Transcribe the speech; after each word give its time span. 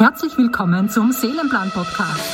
Herzlich 0.00 0.38
willkommen 0.38 0.88
zum 0.88 1.12
Seelenplan 1.12 1.70
Podcast. 1.72 2.24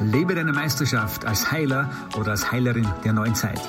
Lebe 0.00 0.34
deine 0.34 0.52
Meisterschaft 0.52 1.24
als 1.24 1.52
Heiler 1.52 1.88
oder 2.18 2.32
als 2.32 2.50
Heilerin 2.50 2.88
der 3.04 3.12
neuen 3.12 3.36
Zeit. 3.36 3.60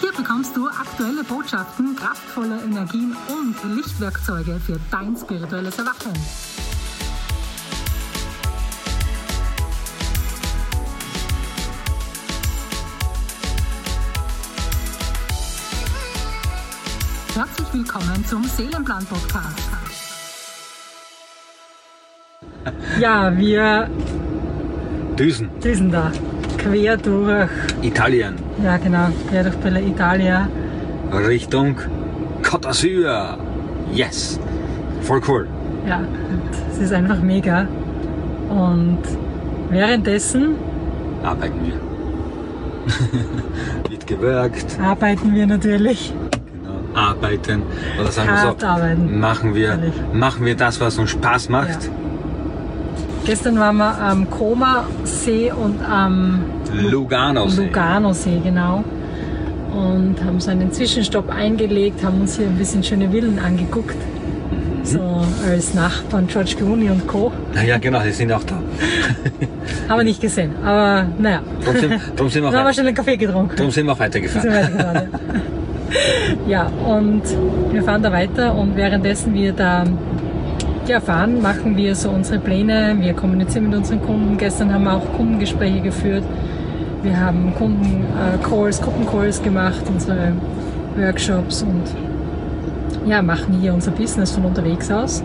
Hier 0.00 0.12
bekommst 0.12 0.56
du 0.56 0.68
aktuelle 0.68 1.24
Botschaften, 1.24 1.96
kraftvolle 1.96 2.60
Energien 2.62 3.16
und 3.26 3.56
Lichtwerkzeuge 3.74 4.60
für 4.64 4.78
dein 4.92 5.16
spirituelles 5.16 5.76
Erwachen. 5.80 6.12
Herzlich 17.44 17.74
willkommen 17.74 18.24
zum 18.24 18.44
Seelenplan 18.44 19.04
Podcast. 19.04 19.68
Ja, 23.00 23.36
wir 23.36 23.90
Düsen, 25.18 25.50
düsen 25.60 25.90
da 25.90 26.12
quer 26.56 26.96
durch, 26.96 27.50
Italien, 27.82 28.36
ja 28.62 28.76
genau, 28.76 29.08
quer 29.28 29.42
durch 29.42 29.56
Bella 29.56 29.80
Italia. 29.80 30.48
Richtung 31.12 31.74
Côte 32.44 32.68
d'Azur. 32.68 33.38
Yes, 33.92 34.38
voll 35.00 35.20
cool. 35.26 35.48
Ja, 35.88 36.00
es 36.70 36.78
ist 36.78 36.92
einfach 36.92 37.20
mega. 37.20 37.66
Und 38.50 39.02
währenddessen 39.68 40.54
Arbeiten 41.24 41.58
wir. 41.66 41.74
Wird 43.90 44.06
gewirkt, 44.06 44.78
arbeiten 44.80 45.34
wir 45.34 45.48
natürlich. 45.48 46.14
Arbeiten 46.94 47.62
oder 48.00 48.10
sagen 48.10 48.28
wir 48.30 48.54
so, 48.58 48.66
arbeiten. 48.66 49.18
machen 49.20 49.54
wir, 49.54 49.68
Ehrlich. 49.70 49.94
machen 50.12 50.44
wir 50.44 50.56
das, 50.56 50.80
was 50.80 50.98
uns 50.98 51.10
Spaß 51.10 51.48
macht. 51.48 51.68
Ja. 51.84 51.90
Gestern 53.24 53.58
waren 53.58 53.76
wir 53.76 53.98
am 54.00 54.28
Koma-See 54.28 55.52
und 55.52 55.80
am 55.88 56.44
Lugano. 56.74 57.46
Lugano-See, 57.46 58.40
genau. 58.42 58.82
Und 59.72 60.16
haben 60.24 60.40
so 60.40 60.50
einen 60.50 60.72
Zwischenstopp 60.72 61.30
eingelegt, 61.30 62.04
haben 62.04 62.20
uns 62.20 62.36
hier 62.36 62.46
ein 62.46 62.56
bisschen 62.56 62.82
schöne 62.82 63.10
Villen 63.10 63.38
angeguckt. 63.38 63.94
Mhm. 63.96 64.84
So 64.84 65.22
als 65.48 65.72
Nachbarn 65.74 66.26
George 66.26 66.54
Clooney 66.56 66.90
und 66.90 67.06
Co. 67.06 67.32
Ja, 67.66 67.78
genau, 67.78 68.00
die 68.02 68.10
sind 68.10 68.32
auch 68.32 68.42
da. 68.44 68.56
Haben 69.88 69.98
wir 69.98 70.04
nicht 70.04 70.20
gesehen, 70.20 70.52
aber 70.64 71.06
naja. 71.18 71.40
Darum 71.64 71.80
sind, 71.80 71.92
darum 72.16 72.30
sind, 72.30 72.42
wir, 72.42 72.50
Dann 72.50 72.60
haben 72.60 72.66
wir 72.66 72.72
schnell 72.72 72.86
einen 72.88 72.96
Kaffee 72.96 73.16
getrunken. 73.16 73.56
darum 73.56 73.70
sind 73.70 73.86
wir 73.86 73.92
auch 73.92 73.96
Sind 73.98 74.04
weitergefahren. 74.06 74.50
wir 74.50 74.54
weitergefahren, 74.54 75.08
ja. 76.46 76.48
ja, 76.64 76.71
und 76.86 77.22
wir 77.70 77.82
fahren 77.82 78.02
da 78.02 78.12
weiter 78.12 78.54
und 78.54 78.76
währenddessen 78.76 79.34
wir 79.34 79.52
da 79.52 79.84
ja, 80.86 81.00
fahren, 81.00 81.40
machen 81.40 81.76
wir 81.76 81.94
so 81.94 82.10
unsere 82.10 82.38
Pläne. 82.38 82.96
Wir 82.98 83.14
kommunizieren 83.14 83.68
mit 83.68 83.78
unseren 83.78 84.02
Kunden. 84.02 84.36
Gestern 84.36 84.72
haben 84.72 84.84
wir 84.84 84.94
auch 84.94 85.12
Kundengespräche 85.16 85.80
geführt. 85.80 86.24
Wir 87.02 87.18
haben 87.18 87.52
Kunden-Calls, 87.56 88.80
Gruppencalls 88.80 89.42
gemacht, 89.42 89.82
unsere 89.88 90.32
Workshops 90.96 91.62
und 91.62 91.82
ja, 93.06 93.22
machen 93.22 93.58
hier 93.60 93.74
unser 93.74 93.90
Business 93.90 94.32
von 94.32 94.44
unterwegs 94.44 94.90
aus. 94.90 95.22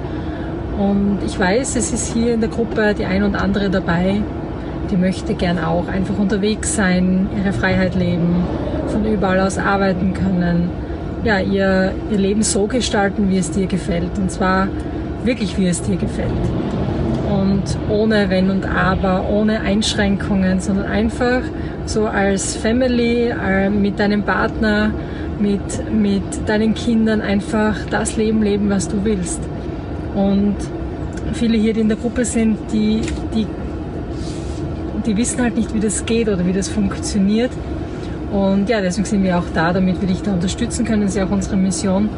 Und 0.77 1.19
ich 1.25 1.39
weiß, 1.39 1.75
es 1.75 1.91
ist 1.91 2.13
hier 2.13 2.35
in 2.35 2.41
der 2.41 2.49
Gruppe 2.49 2.93
die 2.97 3.05
ein 3.05 3.23
und 3.23 3.35
andere 3.35 3.69
dabei, 3.69 4.21
die 4.91 4.97
möchte 4.97 5.33
gern 5.33 5.59
auch 5.59 5.87
einfach 5.87 6.17
unterwegs 6.17 6.75
sein, 6.75 7.29
ihre 7.37 7.51
Freiheit 7.51 7.95
leben, 7.95 8.43
von 8.87 9.05
überall 9.05 9.39
aus 9.39 9.57
arbeiten 9.57 10.13
können, 10.13 10.69
ja, 11.23 11.39
ihr, 11.39 11.93
ihr 12.11 12.17
Leben 12.17 12.43
so 12.43 12.67
gestalten, 12.67 13.29
wie 13.29 13.37
es 13.37 13.51
dir 13.51 13.67
gefällt. 13.67 14.17
Und 14.17 14.31
zwar 14.31 14.67
wirklich, 15.23 15.57
wie 15.57 15.67
es 15.67 15.81
dir 15.81 15.97
gefällt. 15.97 16.31
Und 17.29 17.63
ohne 17.89 18.29
Wenn 18.29 18.49
und 18.49 18.65
Aber, 18.65 19.29
ohne 19.29 19.61
Einschränkungen, 19.61 20.59
sondern 20.59 20.85
einfach 20.85 21.41
so 21.85 22.05
als 22.05 22.55
Family, 22.55 23.29
äh, 23.29 23.69
mit 23.69 23.99
deinem 23.99 24.23
Partner, 24.23 24.91
mit, 25.39 25.91
mit 25.91 26.23
deinen 26.47 26.73
Kindern 26.73 27.21
einfach 27.21 27.75
das 27.89 28.17
Leben 28.17 28.41
leben, 28.41 28.69
was 28.69 28.87
du 28.87 29.03
willst. 29.03 29.41
Und 30.15 30.55
viele 31.33 31.57
hier, 31.57 31.73
die 31.73 31.81
in 31.81 31.89
der 31.89 31.97
Gruppe 31.97 32.25
sind, 32.25 32.57
die, 32.71 33.01
die, 33.35 33.45
die 35.05 35.17
wissen 35.17 35.41
halt 35.41 35.55
nicht, 35.55 35.73
wie 35.73 35.79
das 35.79 36.05
geht 36.05 36.27
oder 36.27 36.45
wie 36.45 36.53
das 36.53 36.69
funktioniert. 36.69 37.51
Und 38.31 38.67
ja, 38.69 38.81
deswegen 38.81 39.05
sind 39.05 39.23
wir 39.23 39.37
auch 39.37 39.49
da, 39.53 39.71
damit 39.71 40.01
wir 40.01 40.07
dich 40.07 40.21
da 40.21 40.33
unterstützen 40.33 40.85
können. 40.85 41.03
Das 41.03 41.11
ist 41.11 41.17
ja 41.17 41.25
auch 41.25 41.31
unsere 41.31 41.55
Mission, 41.55 42.09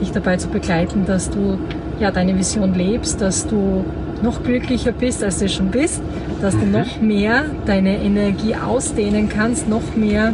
dich 0.00 0.12
dabei 0.12 0.36
zu 0.36 0.48
begleiten, 0.48 1.04
dass 1.06 1.30
du 1.30 1.58
ja 1.98 2.10
deine 2.10 2.38
Vision 2.38 2.74
lebst, 2.74 3.20
dass 3.20 3.46
du 3.46 3.84
noch 4.22 4.42
glücklicher 4.42 4.92
bist, 4.92 5.22
als 5.22 5.38
du 5.38 5.48
schon 5.48 5.70
bist, 5.70 6.02
dass 6.40 6.56
du 6.56 6.66
noch 6.66 7.00
mehr 7.00 7.44
deine 7.66 7.96
Energie 7.98 8.54
ausdehnen 8.54 9.28
kannst, 9.28 9.68
noch 9.68 9.94
mehr 9.96 10.32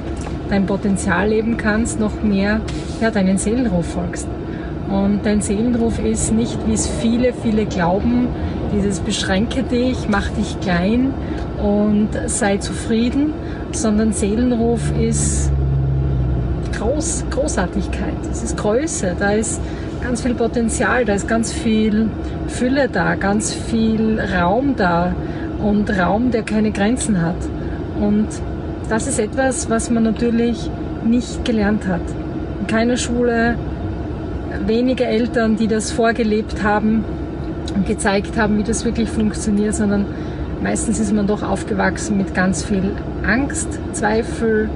dein 0.49 0.67
Potenzial 0.67 1.29
leben 1.29 1.57
kannst, 1.57 1.99
noch 1.99 2.23
mehr 2.23 2.61
ja, 3.01 3.11
deinen 3.11 3.39
Seelenruf 3.39 3.87
folgst. 3.87 4.29
Und 4.89 5.21
dein 5.25 5.41
Seelenruf 5.41 5.99
ist 5.99 6.33
nicht, 6.33 6.59
wie 6.67 6.75
es 6.75 6.87
viele, 6.87 7.33
viele 7.33 7.65
glauben, 7.65 8.29
dieses 8.75 9.01
beschränke 9.01 9.63
dich, 9.63 10.09
mach 10.09 10.29
dich 10.31 10.61
klein 10.61 11.15
und 11.63 12.09
sei 12.27 12.57
zufrieden, 12.57 13.33
sondern 13.71 14.13
Seelenruf 14.13 14.81
ist 14.99 15.53
Groß, 16.77 17.25
Großartigkeit, 17.31 18.17
es 18.31 18.43
ist 18.43 18.57
Größe, 18.57 19.15
da 19.19 19.33
ist 19.33 19.61
ganz 20.03 20.23
viel 20.23 20.35
Potenzial, 20.35 21.05
da 21.05 21.15
ist 21.15 21.29
ganz 21.29 21.53
viel 21.53 22.09
Fülle 22.49 22.89
da, 22.89 23.15
ganz 23.15 23.55
viel 23.55 24.21
Raum 24.21 24.75
da 24.77 25.15
und 25.63 25.89
Raum, 25.97 26.33
der 26.33 26.43
keine 26.43 26.73
Grenzen 26.73 27.23
hat. 27.23 27.37
Und 28.01 28.27
das 28.89 29.07
ist 29.07 29.21
etwas, 29.21 29.71
was 29.71 29.91
man 29.91 30.03
natürlich 30.03 30.69
nicht 31.05 31.45
gelernt 31.45 31.87
hat. 31.87 32.01
In 32.61 32.67
keiner 32.67 32.97
Schule, 32.97 33.55
wenige 34.67 35.05
Eltern, 35.05 35.57
die 35.57 35.69
das 35.69 35.93
vorgelebt 35.93 36.65
haben 36.65 37.05
und 37.77 37.87
gezeigt 37.87 38.37
haben, 38.37 38.59
wie 38.59 38.65
das 38.65 38.85
wirklich 38.85 39.09
funktioniert, 39.09 39.75
sondern 39.75 40.07
meistens 40.63 41.01
ist 41.01 41.13
man 41.13 41.27
doch 41.27 41.43
aufgewachsen 41.43 42.17
mit 42.17 42.35
ganz 42.35 42.65
viel 42.65 42.93
Angst, 43.27 43.69
Zweifel, 43.93 44.71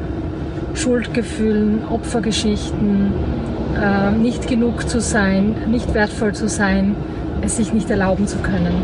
Schuldgefühlen, 0.74 1.84
Opfergeschichten, 1.88 3.12
äh, 3.80 4.10
nicht 4.12 4.46
genug 4.48 4.88
zu 4.88 5.00
sein, 5.00 5.54
nicht 5.70 5.94
wertvoll 5.94 6.34
zu 6.34 6.48
sein, 6.48 6.94
es 7.42 7.56
sich 7.56 7.72
nicht 7.72 7.90
erlauben 7.90 8.26
zu 8.26 8.38
können. 8.38 8.82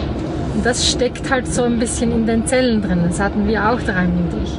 Und 0.55 0.65
das 0.65 0.89
steckt 0.89 1.31
halt 1.31 1.53
so 1.53 1.63
ein 1.63 1.79
bisschen 1.79 2.13
in 2.13 2.27
den 2.27 2.47
Zellen 2.47 2.83
drin. 2.83 3.01
Das 3.07 3.21
hatten 3.21 3.47
wir 3.47 3.71
auch 3.71 3.81
daran 3.81 4.09
in 4.09 4.41
dich. 4.41 4.59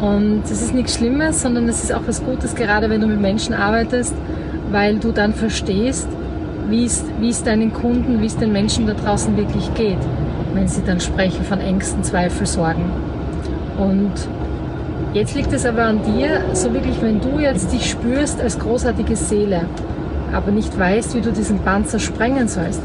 Und 0.00 0.42
es 0.44 0.62
ist 0.62 0.74
nichts 0.74 0.96
Schlimmes, 0.96 1.42
sondern 1.42 1.68
es 1.68 1.84
ist 1.84 1.92
auch 1.92 2.02
was 2.06 2.24
Gutes, 2.24 2.54
gerade 2.54 2.90
wenn 2.90 3.00
du 3.00 3.06
mit 3.06 3.20
Menschen 3.20 3.54
arbeitest, 3.54 4.14
weil 4.70 4.98
du 4.98 5.12
dann 5.12 5.32
verstehst, 5.32 6.08
wie 6.68 6.84
es, 6.84 7.04
wie 7.20 7.28
es 7.28 7.42
deinen 7.42 7.72
Kunden, 7.72 8.20
wie 8.20 8.26
es 8.26 8.36
den 8.36 8.52
Menschen 8.52 8.86
da 8.86 8.94
draußen 8.94 9.36
wirklich 9.36 9.72
geht, 9.74 9.98
wenn 10.54 10.68
sie 10.68 10.82
dann 10.84 11.00
sprechen 11.00 11.44
von 11.44 11.60
Ängsten, 11.60 12.02
Zweifel, 12.02 12.46
Sorgen. 12.46 12.90
Und 13.78 14.12
jetzt 15.14 15.34
liegt 15.34 15.52
es 15.52 15.66
aber 15.66 15.84
an 15.84 16.00
dir, 16.02 16.42
so 16.52 16.72
wirklich, 16.72 17.00
wenn 17.02 17.20
du 17.20 17.38
jetzt 17.38 17.72
dich 17.72 17.90
spürst 17.90 18.40
als 18.40 18.58
großartige 18.58 19.16
Seele, 19.16 19.62
aber 20.32 20.50
nicht 20.50 20.78
weißt, 20.78 21.14
wie 21.14 21.20
du 21.20 21.32
diesen 21.32 21.58
Panzer 21.60 21.98
sprengen 21.98 22.48
sollst. 22.48 22.80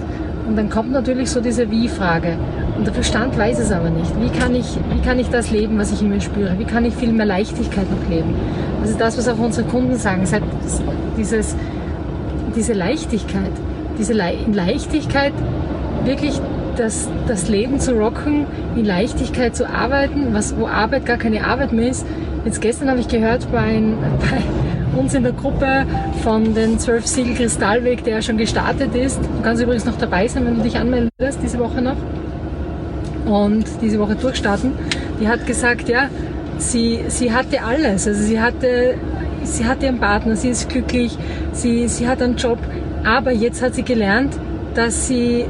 Und 0.47 0.55
dann 0.55 0.69
kommt 0.69 0.91
natürlich 0.91 1.29
so 1.29 1.41
diese 1.41 1.69
Wie-Frage. 1.69 2.37
Und 2.77 2.85
der 2.85 2.93
Verstand 2.93 3.37
weiß 3.37 3.59
es 3.59 3.71
aber 3.71 3.89
nicht. 3.89 4.11
Wie 4.21 4.29
kann, 4.29 4.55
ich, 4.55 4.77
wie 4.93 5.01
kann 5.01 5.19
ich 5.19 5.29
das 5.29 5.51
leben, 5.51 5.77
was 5.77 5.91
ich 5.91 6.01
in 6.01 6.09
mir 6.09 6.21
spüre? 6.21 6.57
Wie 6.57 6.65
kann 6.65 6.85
ich 6.85 6.93
viel 6.93 7.11
mehr 7.11 7.25
Leichtigkeit 7.25 7.85
noch 7.89 8.09
leben? 8.09 8.35
Ist 8.83 9.01
das, 9.01 9.17
was 9.17 9.27
auch 9.27 9.39
unsere 9.39 9.67
Kunden 9.67 9.97
sagen. 9.97 10.25
Seit 10.25 10.43
dieses, 11.17 11.55
diese 12.55 12.73
Leichtigkeit, 12.73 13.51
diese 13.97 14.13
Le 14.13 14.31
in 14.45 14.53
Leichtigkeit 14.53 15.33
wirklich 16.05 16.39
das, 16.77 17.09
das 17.27 17.49
Leben 17.49 17.79
zu 17.79 17.93
rocken, 17.93 18.45
in 18.75 18.85
Leichtigkeit 18.85 19.55
zu 19.55 19.69
arbeiten, 19.69 20.33
was, 20.33 20.55
wo 20.57 20.67
Arbeit 20.67 21.05
gar 21.05 21.17
keine 21.17 21.45
Arbeit 21.45 21.73
mehr 21.73 21.89
ist. 21.89 22.05
Jetzt 22.45 22.61
gestern 22.61 22.89
habe 22.89 22.99
ich 22.99 23.07
gehört 23.07 23.51
bei, 23.51 23.81
bei 24.19 24.99
uns 24.99 25.13
in 25.13 25.23
der 25.23 25.33
Gruppe 25.33 25.85
von 26.23 26.53
den 26.53 26.79
12 26.79 27.07
Siegel 27.07 27.35
Kristallweg, 27.35 28.03
der 28.03 28.15
ja 28.15 28.21
schon 28.21 28.37
gestartet 28.37 28.95
ist. 28.95 29.19
Du 29.19 29.41
kannst 29.43 29.61
übrigens 29.61 29.85
noch 29.85 29.97
dabei 29.97 30.27
sein, 30.27 30.45
wenn 30.45 30.57
du 30.57 30.63
dich 30.63 30.77
anmeldest, 30.77 31.39
diese 31.41 31.59
Woche 31.59 31.81
noch. 31.81 31.97
Und 33.25 33.65
diese 33.81 33.99
Woche 33.99 34.15
durchstarten. 34.15 34.71
Die 35.19 35.27
hat 35.27 35.45
gesagt, 35.45 35.89
ja, 35.89 36.09
sie, 36.57 37.01
sie 37.07 37.33
hatte 37.33 37.61
alles. 37.63 38.07
Also 38.07 38.23
sie 38.23 38.39
hatte, 38.39 38.95
sie 39.43 39.65
hat 39.65 39.83
ihren 39.83 39.99
Partner, 39.99 40.35
sie 40.35 40.49
ist 40.49 40.69
glücklich, 40.69 41.17
sie, 41.51 41.87
sie 41.87 42.07
hat 42.07 42.21
einen 42.21 42.37
Job. 42.37 42.59
Aber 43.05 43.31
jetzt 43.31 43.61
hat 43.61 43.75
sie 43.75 43.83
gelernt, 43.83 44.37
dass 44.73 45.07
sie 45.07 45.45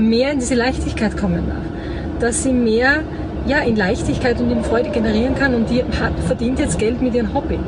mehr 0.00 0.32
in 0.32 0.38
diese 0.38 0.54
Leichtigkeit 0.54 1.16
kommen 1.16 1.46
darf. 1.46 1.64
Dass 2.20 2.42
sie 2.42 2.52
mehr 2.52 3.02
ja, 3.46 3.58
in 3.58 3.76
Leichtigkeit 3.76 4.40
und 4.40 4.50
in 4.50 4.62
Freude 4.62 4.90
generieren 4.90 5.34
kann 5.34 5.54
und 5.54 5.70
die 5.70 5.82
hat, 5.82 6.12
verdient 6.26 6.58
jetzt 6.58 6.78
Geld 6.78 7.00
mit 7.00 7.14
ihrem 7.14 7.32
Hobby. 7.34 7.58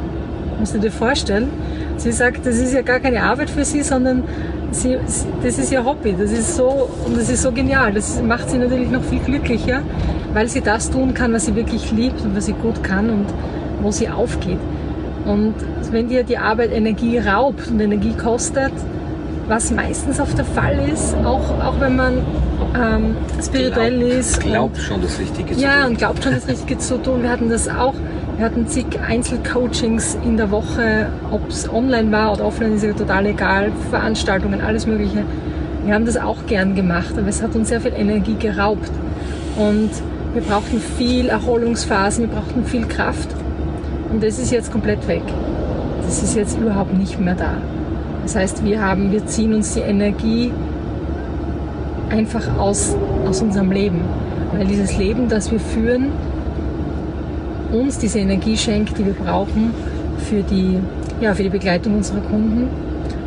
Musst 0.59 0.75
du 0.75 0.79
dir 0.79 0.93
vorstellen? 0.93 1.49
Sie 1.97 2.13
sagt, 2.13 2.47
das 2.47 2.57
ist 2.59 2.75
ja 2.75 2.83
gar 2.83 3.01
keine 3.01 3.23
Arbeit 3.23 3.51
für 3.51 3.65
sie, 3.65 3.83
sondern 3.83 4.25
sie, 4.71 4.99
das 5.43 5.59
ist 5.59 5.73
ihr 5.73 5.85
Hobby. 5.85 6.15
Das 6.19 6.31
ist 6.31 6.57
so, 6.57 6.89
und 7.07 7.17
das 7.17 7.31
ist 7.31 7.43
so 7.43 7.53
genial. 7.53 7.93
Das 7.93 8.21
macht 8.23 8.51
sie 8.51 8.59
natürlich 8.59 8.91
noch 8.91 9.03
viel 9.03 9.21
glücklicher, 9.21 9.83
weil 10.33 10.49
sie 10.49 10.61
das 10.61 10.91
tun 10.91 11.15
kann, 11.15 11.33
was 11.33 11.47
sie 11.47 11.57
wirklich 11.57 11.91
liebt 11.93 12.21
und 12.23 12.37
was 12.37 12.47
sie 12.47 12.55
gut 12.55 12.83
kann 12.83 13.11
und 13.11 13.27
wo 13.81 13.91
sie 13.91 14.09
aufgeht. 14.09 14.59
Und 15.25 15.55
wenn 15.91 16.09
dir 16.09 16.25
die 16.25 16.39
Arbeit 16.39 16.73
Energie 16.73 17.19
raubt 17.19 17.69
und 17.69 17.81
Energie 17.81 18.15
kostet, 18.15 18.73
was 19.49 19.71
meistens 19.71 20.21
oft 20.21 20.37
der 20.39 20.45
Fall 20.45 20.79
ist, 20.93 21.15
auch, 21.25 21.43
auch 21.63 21.81
wenn 21.81 21.97
man 21.97 22.19
ähm, 22.75 23.17
spirituell 23.43 23.99
Glaub, 23.99 24.11
ist. 24.19 24.41
Glaubt 24.41 24.79
schon 24.79 25.03
das 25.03 25.19
Richtige 25.19 25.55
zu 25.55 25.61
Ja, 25.61 25.83
tun. 25.83 25.91
und 25.91 25.99
glaubt 25.99 26.23
schon 26.25 26.33
das 26.35 26.49
Richtige 26.49 26.79
zu 26.79 26.99
tun. 27.03 27.23
Wir 27.23 27.31
hatten 27.31 27.49
das 27.51 27.69
auch. 27.69 27.95
Wir 28.37 28.47
hatten 28.47 28.67
zig 28.67 28.87
Einzelcoachings 29.07 30.17
in 30.25 30.37
der 30.37 30.51
Woche, 30.51 31.09
ob 31.31 31.49
es 31.49 31.69
online 31.73 32.11
war 32.13 32.33
oder 32.33 32.47
offline, 32.47 32.75
ist 32.75 32.83
ja 32.85 32.93
total 32.93 33.27
egal. 33.27 33.71
Veranstaltungen, 33.91 34.61
alles 34.61 34.87
Mögliche. 34.87 35.25
Wir 35.85 35.95
haben 35.95 36.07
das 36.07 36.17
auch 36.17 36.47
gern 36.47 36.75
gemacht, 36.75 37.13
aber 37.19 37.29
es 37.29 37.43
hat 37.43 37.55
uns 37.55 37.69
sehr 37.69 37.81
viel 37.81 37.93
Energie 37.93 38.37
geraubt. 38.39 38.91
Und 39.57 39.91
wir 40.33 40.43
brauchten 40.43 40.81
viel 40.81 41.29
Erholungsphasen, 41.29 42.29
wir 42.29 42.35
brauchten 42.35 42.65
viel 42.65 42.87
Kraft. 42.87 43.29
Und 44.11 44.23
das 44.23 44.39
ist 44.39 44.51
jetzt 44.51 44.73
komplett 44.73 45.07
weg. 45.09 45.23
Das 46.05 46.23
ist 46.23 46.35
jetzt 46.35 46.59
überhaupt 46.59 46.95
nicht 46.95 47.21
mehr 47.21 47.35
da. 47.35 47.55
Das 48.23 48.37
heißt, 48.37 48.65
wir 48.65 48.81
haben, 48.81 49.11
wir 49.11 49.27
ziehen 49.27 49.55
uns 49.55 49.75
die 49.75 49.81
Energie 49.81 50.53
einfach 52.11 52.57
aus, 52.59 52.95
aus 53.27 53.43
unserem 53.43 53.73
Leben. 53.73 54.01
Weil 54.53 54.67
dieses 54.67 54.97
Leben, 54.97 55.29
das 55.29 55.51
wir 55.51 55.61
führen, 55.61 56.09
uns 57.73 57.99
diese 57.99 58.19
Energie 58.19 58.57
schenkt, 58.57 58.99
die 58.99 59.07
wir 59.07 59.15
brauchen 59.15 59.73
für 60.19 60.43
die, 60.43 60.79
ja, 61.21 61.35
für 61.35 61.43
die 61.43 61.49
Begleitung 61.49 61.97
unserer 61.97 62.21
Kunden. 62.21 62.69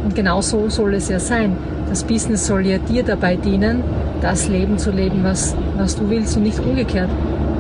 Und 0.04 0.16
genau 0.16 0.42
so 0.42 0.70
soll 0.70 0.94
es 0.94 1.10
ja 1.10 1.20
sein. 1.20 1.58
Das 1.90 2.04
Business 2.04 2.46
soll 2.46 2.66
ja 2.66 2.78
dir 2.78 3.04
dabei 3.04 3.36
dienen, 3.36 3.84
das 4.22 4.48
Leben 4.48 4.78
zu 4.78 4.92
leben, 4.92 5.24
was, 5.24 5.56
was 5.78 5.96
du 5.96 6.10
willst 6.10 6.38
und 6.38 6.44
nicht 6.44 6.60
umgekehrt. 6.60 7.10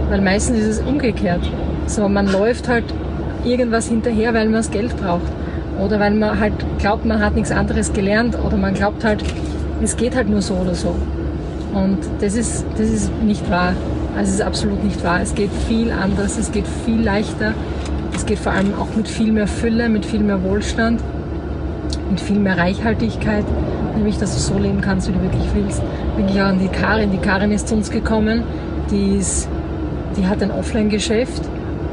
Weil 0.09 0.21
meistens 0.21 0.59
ist 0.59 0.67
es 0.67 0.79
umgekehrt. 0.79 1.41
So, 1.87 2.07
man 2.07 2.31
läuft 2.31 2.67
halt 2.67 2.85
irgendwas 3.43 3.87
hinterher, 3.87 4.33
weil 4.33 4.45
man 4.45 4.53
das 4.53 4.71
Geld 4.71 4.95
braucht. 4.97 5.31
Oder 5.79 5.99
weil 5.99 6.13
man 6.13 6.39
halt 6.39 6.53
glaubt, 6.79 7.05
man 7.05 7.23
hat 7.23 7.35
nichts 7.35 7.51
anderes 7.51 7.93
gelernt. 7.93 8.37
Oder 8.43 8.57
man 8.57 8.73
glaubt 8.73 9.03
halt, 9.03 9.23
es 9.81 9.97
geht 9.97 10.15
halt 10.15 10.29
nur 10.29 10.41
so 10.41 10.55
oder 10.55 10.75
so. 10.75 10.95
Und 11.73 11.97
das 12.21 12.35
ist, 12.35 12.65
das 12.77 12.89
ist 12.89 13.11
nicht 13.21 13.49
wahr. 13.49 13.73
Also 14.17 14.29
es 14.29 14.35
ist 14.35 14.41
absolut 14.41 14.83
nicht 14.83 15.03
wahr. 15.03 15.19
Es 15.21 15.35
geht 15.35 15.51
viel 15.67 15.91
anders, 15.91 16.37
es 16.37 16.51
geht 16.51 16.65
viel 16.85 17.01
leichter. 17.01 17.53
Es 18.15 18.25
geht 18.25 18.39
vor 18.39 18.53
allem 18.53 18.73
auch 18.75 18.95
mit 18.95 19.09
viel 19.09 19.33
mehr 19.33 19.47
Fülle, 19.47 19.89
mit 19.89 20.05
viel 20.05 20.21
mehr 20.21 20.41
Wohlstand, 20.41 21.01
mit 22.09 22.21
viel 22.21 22.39
mehr 22.39 22.57
Reichhaltigkeit. 22.57 23.43
Nämlich, 23.95 24.17
dass 24.17 24.33
du 24.33 24.39
so 24.39 24.57
leben 24.57 24.79
kannst, 24.79 25.09
wie 25.09 25.13
du 25.13 25.21
wirklich 25.21 25.43
willst. 25.53 25.81
Wirklich 26.15 26.41
auch 26.41 26.47
an 26.47 26.59
die 26.59 26.69
Karin. 26.69 27.11
Die 27.11 27.17
Karin 27.17 27.51
ist 27.51 27.67
zu 27.67 27.75
uns 27.75 27.89
gekommen. 27.89 28.43
Die, 28.91 29.17
ist, 29.17 29.49
die 30.17 30.25
hat 30.25 30.41
ein 30.41 30.51
Offline-Geschäft 30.51 31.41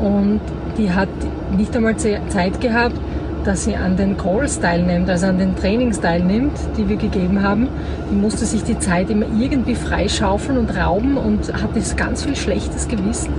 und 0.01 0.41
die 0.79 0.91
hat 0.91 1.09
nicht 1.57 1.75
einmal 1.77 1.97
Zeit 1.97 2.61
gehabt, 2.61 2.97
dass 3.45 3.65
sie 3.65 3.77
an 3.77 3.97
den 3.97 4.17
Calls 4.17 4.61
teilnimmt, 4.61 5.09
also 5.09 5.27
an 5.27 5.39
den 5.39 5.57
Trainings 5.57 6.01
teilnimmt, 6.01 6.53
die 6.77 6.89
wir 6.89 6.97
gegeben 6.97 7.43
haben. 7.43 7.69
Die 8.11 8.15
musste 8.15 8.45
sich 8.45 8.63
die 8.65 8.79
Zeit 8.79 9.11
immer 9.11 9.27
irgendwie 9.39 9.75
freischaufeln 9.75 10.59
und 10.59 10.77
rauben 10.77 11.17
und 11.17 11.53
hatte 11.53 11.81
ganz 11.97 12.25
viel 12.25 12.37
schlechtes 12.37 12.89
Gewissen. 12.89 13.33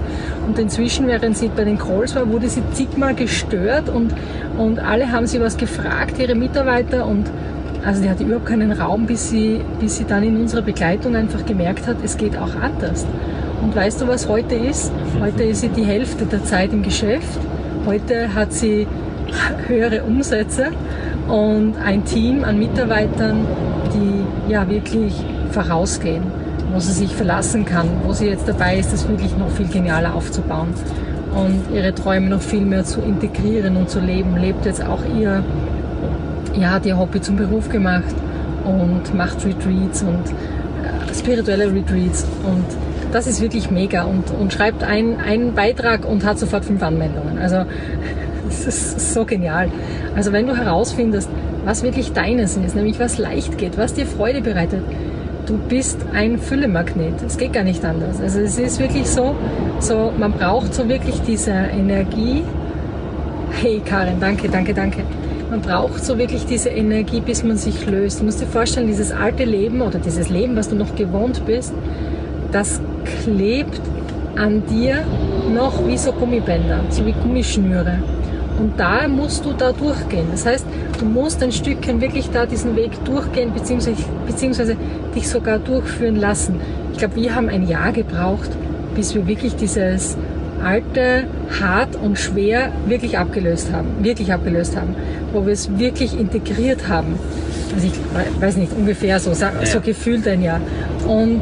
Und 0.48 0.60
inzwischen, 0.60 1.08
während 1.08 1.38
sie 1.38 1.50
bei 1.50 1.64
den 1.64 1.78
Calls 1.78 2.16
war, 2.16 2.30
wurde 2.30 2.50
sie 2.50 2.62
zigmal 2.74 3.16
gestört 3.16 3.90
und, 3.90 4.14
und 4.58 4.80
alle 4.80 5.12
haben 5.12 5.28
sie 5.28 5.40
was 5.40 5.58
gefragt, 5.58 6.20
ihre 6.20 6.36
Mitarbeiter 6.36 7.06
und 7.06 7.30
also 7.86 8.02
die 8.02 8.10
hatte 8.10 8.24
überhaupt 8.24 8.46
keinen 8.46 8.72
Raum, 8.72 9.06
bis 9.06 9.30
sie, 9.30 9.60
bis 9.80 9.98
sie 9.98 10.06
dann 10.06 10.24
in 10.24 10.40
unserer 10.40 10.62
Begleitung 10.62 11.16
einfach 11.16 11.46
gemerkt 11.46 11.86
hat, 11.86 11.98
es 12.04 12.16
geht 12.18 12.38
auch 12.38 12.56
anders. 12.56 13.06
Und 13.62 13.76
weißt 13.76 14.02
du, 14.02 14.08
was 14.08 14.28
heute 14.28 14.56
ist? 14.56 14.92
Heute 15.20 15.44
ist 15.44 15.62
sie 15.62 15.70
die 15.70 15.86
Hälfte 15.86 16.26
der 16.26 16.44
Zeit 16.44 16.72
im 16.72 16.82
Geschäft. 16.84 17.40
Heute 17.86 18.34
hat 18.34 18.54
sie 18.54 18.88
höhere 19.68 20.03
Umsätze 20.03 20.68
und 21.27 21.75
ein 21.83 22.06
Team 22.06 22.44
an 22.44 22.59
Mitarbeitern, 22.59 23.45
die 23.94 24.51
ja 24.51 24.68
wirklich 24.69 25.13
vorausgehen, 25.51 26.24
wo 26.74 26.80
sie 26.80 26.91
sich 26.91 27.15
verlassen 27.15 27.65
kann, 27.65 27.88
wo 28.03 28.13
sie 28.13 28.27
jetzt 28.27 28.47
dabei 28.47 28.77
ist, 28.77 28.91
das 28.91 29.07
wirklich 29.07 29.38
noch 29.38 29.50
viel 29.50 29.68
genialer 29.68 30.15
aufzubauen 30.15 30.74
und 31.35 31.75
ihre 31.75 31.94
Träume 31.94 32.30
noch 32.30 32.41
viel 32.41 32.65
mehr 32.65 32.83
zu 32.83 33.01
integrieren 33.01 33.77
und 33.77 33.89
zu 33.89 34.00
leben. 34.00 34.38
Lebt 34.38 34.65
jetzt 34.65 34.83
auch 34.85 35.01
ihr, 35.18 35.44
ja, 36.56 36.71
hat 36.71 36.85
ihr 36.85 36.97
Hobby 36.97 37.21
zum 37.21 37.38
Beruf 37.38 37.69
gemacht 37.69 38.15
und 38.65 39.13
macht 39.15 39.45
Retreats 39.45 40.03
und 40.03 40.30
äh, 40.30 41.13
spirituelle 41.13 41.71
Retreats 41.71 42.25
und 42.45 42.65
das 43.12 43.27
ist 43.27 43.41
wirklich 43.41 43.69
mega 43.69 44.03
und, 44.03 44.31
und 44.31 44.51
schreibt 44.51 44.83
ein, 44.83 45.19
einen 45.19 45.53
Beitrag 45.53 46.06
und 46.06 46.25
hat 46.25 46.39
sofort 46.39 46.65
fünf 46.65 46.81
Anmeldungen. 46.81 47.38
Also 47.38 47.65
das 48.66 48.96
ist 48.96 49.14
so 49.14 49.26
genial. 49.26 49.70
Also 50.16 50.32
wenn 50.32 50.48
du 50.48 50.56
herausfindest, 50.56 51.30
was 51.66 51.84
wirklich 51.84 52.14
deines 52.14 52.58
ist, 52.58 52.76
nämlich 52.76 53.00
was 53.00 53.18
leicht 53.18 53.58
geht, 53.58 53.78
was 53.78 53.94
dir 53.94 54.06
Freude 54.06 54.42
bereitet, 54.42 54.82
du 55.46 55.58
bist 55.58 55.98
ein 56.14 56.38
Füllemagnet. 56.38 57.22
Es 57.26 57.38
geht 57.38 57.54
gar 57.54 57.64
nicht 57.64 57.84
anders. 57.84 58.20
Also 58.20 58.40
es 58.40 58.58
ist 58.58 58.80
wirklich 58.80 59.08
so, 59.08 59.36
so 59.80 60.12
man 60.18 60.34
braucht 60.34 60.74
so 60.74 60.88
wirklich 60.88 61.22
diese 61.22 61.52
Energie. 61.52 62.44
Hey 63.62 63.82
Karin, 63.84 64.20
danke, 64.20 64.50
danke, 64.50 64.74
danke. 64.74 65.04
Man 65.50 65.62
braucht 65.62 66.04
so 66.04 66.18
wirklich 66.18 66.46
diese 66.46 66.70
Energie, 66.70 67.22
bis 67.22 67.44
man 67.44 67.58
sich 67.58 67.86
löst. 67.86 68.20
Du 68.20 68.26
musst 68.26 68.42
dir 68.42 68.48
vorstellen, 68.48 68.88
dieses 68.88 69.12
alte 69.12 69.44
Leben 69.44 69.82
oder 69.82 70.00
dieses 70.00 70.30
Leben, 70.30 70.56
was 70.56 70.70
du 70.70 70.76
noch 70.76 70.96
gewohnt 70.96 71.46
bist, 71.46 71.74
das 72.52 72.82
klebt 73.24 73.80
an 74.36 74.64
dir 74.66 75.04
noch 75.54 75.86
wie 75.86 75.98
so 75.98 76.12
Gummibänder, 76.12 76.80
so 76.90 77.06
wie 77.06 77.12
Gummischnüre. 77.12 78.00
Und 78.60 78.80
da 78.80 79.08
musst 79.08 79.46
du 79.46 79.54
da 79.54 79.72
durchgehen. 79.72 80.28
Das 80.32 80.46
heißt, 80.46 80.66
du 81.00 81.06
musst 81.06 81.42
ein 81.42 81.52
Stückchen 81.52 82.02
wirklich 82.02 82.30
da 82.32 82.46
diesen 82.46 82.76
Weg 82.76 82.92
durchgehen, 83.06 83.54
beziehungsweise, 83.54 83.98
beziehungsweise 84.28 84.76
dich 85.16 85.28
sogar 85.28 85.60
durchführen 85.60 86.16
lassen. 86.16 86.60
Ich 86.92 87.00
glaube, 87.00 87.16
wir 87.16 87.36
haben 87.36 87.50
ein 87.50 87.68
Jahr 87.68 87.92
gebraucht, 87.92 88.50
bis 88.96 89.16
wir 89.16 89.28
wirklich 89.28 89.56
dieses 89.56 90.18
alte, 90.64 91.26
hart 91.60 91.95
und 91.95 92.18
schwer 92.18 92.72
wirklich 92.86 93.18
abgelöst 93.18 93.72
haben. 93.74 93.88
Wirklich 94.02 94.31
abgelöst 94.31 94.78
haben. 94.78 94.95
Wo 95.33 95.45
wir 95.45 95.54
es 95.54 95.78
wirklich 95.78 96.18
integriert 96.18 96.88
haben. 96.88 97.19
Also 97.74 97.88
ich 97.88 98.42
weiß 98.42 98.57
nicht, 98.57 98.72
ungefähr 98.78 99.19
so, 99.19 99.33
so 99.33 99.45
Ja. 99.45 99.80
gefühlt 99.83 100.28
ein 100.28 100.42
Jahr. 100.44 100.62
Und 101.07 101.42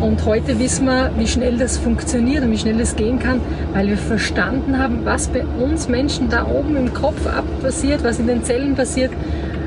und 0.00 0.24
heute 0.24 0.58
wissen 0.58 0.86
wir, 0.86 1.10
wie 1.18 1.26
schnell 1.26 1.58
das 1.58 1.76
funktioniert 1.76 2.42
und 2.42 2.50
wie 2.50 2.58
schnell 2.58 2.78
das 2.78 2.96
gehen 2.96 3.18
kann, 3.18 3.40
weil 3.74 3.88
wir 3.88 3.98
verstanden 3.98 4.78
haben, 4.78 5.00
was 5.04 5.28
bei 5.28 5.44
uns 5.44 5.88
Menschen 5.88 6.30
da 6.30 6.46
oben 6.46 6.76
im 6.76 6.94
Kopf 6.94 7.26
ab 7.26 7.44
passiert, 7.62 8.02
was 8.02 8.18
in 8.18 8.26
den 8.26 8.42
Zellen 8.42 8.74
passiert. 8.74 9.12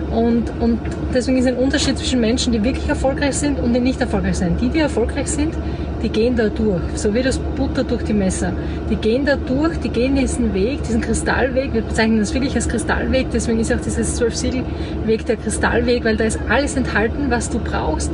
Und, 0.09 0.51
und 0.59 0.79
deswegen 1.13 1.37
ist 1.37 1.47
ein 1.47 1.55
Unterschied 1.55 1.97
zwischen 1.97 2.19
Menschen, 2.19 2.53
die 2.53 2.63
wirklich 2.63 2.87
erfolgreich 2.87 3.35
sind 3.35 3.59
und 3.59 3.73
die 3.73 3.79
nicht 3.79 3.99
erfolgreich 3.99 4.37
sind. 4.37 4.61
Die, 4.61 4.69
die 4.69 4.79
erfolgreich 4.79 5.27
sind, 5.27 5.55
die 6.03 6.09
gehen 6.09 6.35
da 6.35 6.49
durch, 6.49 6.81
so 6.95 7.13
wie 7.13 7.21
das 7.21 7.39
Butter 7.39 7.83
durch 7.83 8.03
die 8.03 8.13
Messer. 8.13 8.53
Die 8.89 8.95
gehen 8.95 9.25
da 9.25 9.35
durch, 9.35 9.77
die 9.77 9.89
gehen 9.89 10.15
diesen 10.15 10.53
Weg, 10.53 10.83
diesen 10.83 11.01
Kristallweg. 11.01 11.73
Wir 11.73 11.81
bezeichnen 11.81 12.19
das 12.19 12.33
wirklich 12.33 12.55
als 12.55 12.67
Kristallweg, 12.67 13.27
deswegen 13.31 13.59
ist 13.59 13.73
auch 13.73 13.79
dieses 13.79 14.15
Zwölf-Siegel-Weg 14.15 15.25
der 15.25 15.37
Kristallweg, 15.37 16.03
weil 16.03 16.17
da 16.17 16.25
ist 16.25 16.39
alles 16.49 16.75
enthalten, 16.75 17.27
was 17.29 17.49
du 17.49 17.59
brauchst, 17.59 18.11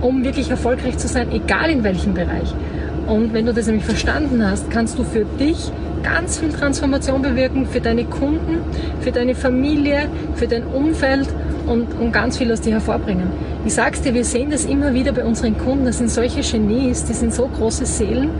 um 0.00 0.24
wirklich 0.24 0.50
erfolgreich 0.50 0.98
zu 0.98 1.08
sein, 1.08 1.30
egal 1.32 1.70
in 1.70 1.84
welchem 1.84 2.14
Bereich. 2.14 2.54
Und 3.06 3.32
wenn 3.32 3.46
du 3.46 3.52
das 3.52 3.66
nämlich 3.66 3.84
verstanden 3.84 4.44
hast, 4.46 4.70
kannst 4.70 4.98
du 4.98 5.04
für 5.04 5.24
dich 5.24 5.72
ganz 6.02 6.38
viel 6.38 6.50
Transformation 6.50 7.22
bewirken, 7.22 7.66
für 7.66 7.80
deine 7.80 8.04
Kunden, 8.04 8.58
für 9.00 9.12
deine 9.12 9.34
Familie, 9.34 10.08
für 10.34 10.46
dein 10.46 10.64
Umfeld 10.64 11.28
und, 11.66 11.92
und 12.00 12.12
ganz 12.12 12.38
viel 12.38 12.52
aus 12.52 12.60
dir 12.60 12.74
hervorbringen. 12.74 13.28
Ich 13.66 13.74
sag's 13.74 14.00
dir, 14.00 14.14
wir 14.14 14.24
sehen 14.24 14.50
das 14.50 14.64
immer 14.64 14.94
wieder 14.94 15.12
bei 15.12 15.24
unseren 15.24 15.58
Kunden, 15.58 15.84
das 15.84 15.98
sind 15.98 16.10
solche 16.10 16.40
Genies, 16.40 17.04
die 17.04 17.12
sind 17.12 17.34
so 17.34 17.48
große 17.48 17.84
Seelen, 17.84 18.30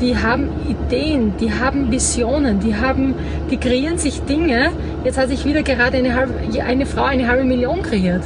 die 0.00 0.16
haben 0.16 0.48
Ideen, 0.68 1.32
die 1.40 1.52
haben 1.52 1.90
Visionen, 1.90 2.60
die 2.60 2.76
haben, 2.76 3.14
die 3.50 3.56
kreieren 3.56 3.98
sich 3.98 4.22
Dinge. 4.22 4.70
Jetzt 5.04 5.18
hat 5.18 5.28
sich 5.28 5.44
wieder 5.44 5.62
gerade 5.62 5.96
eine, 5.96 6.14
halbe, 6.14 6.34
eine 6.64 6.86
Frau 6.86 7.04
eine 7.04 7.26
halbe 7.26 7.44
Million 7.44 7.82
kreiert. 7.82 8.22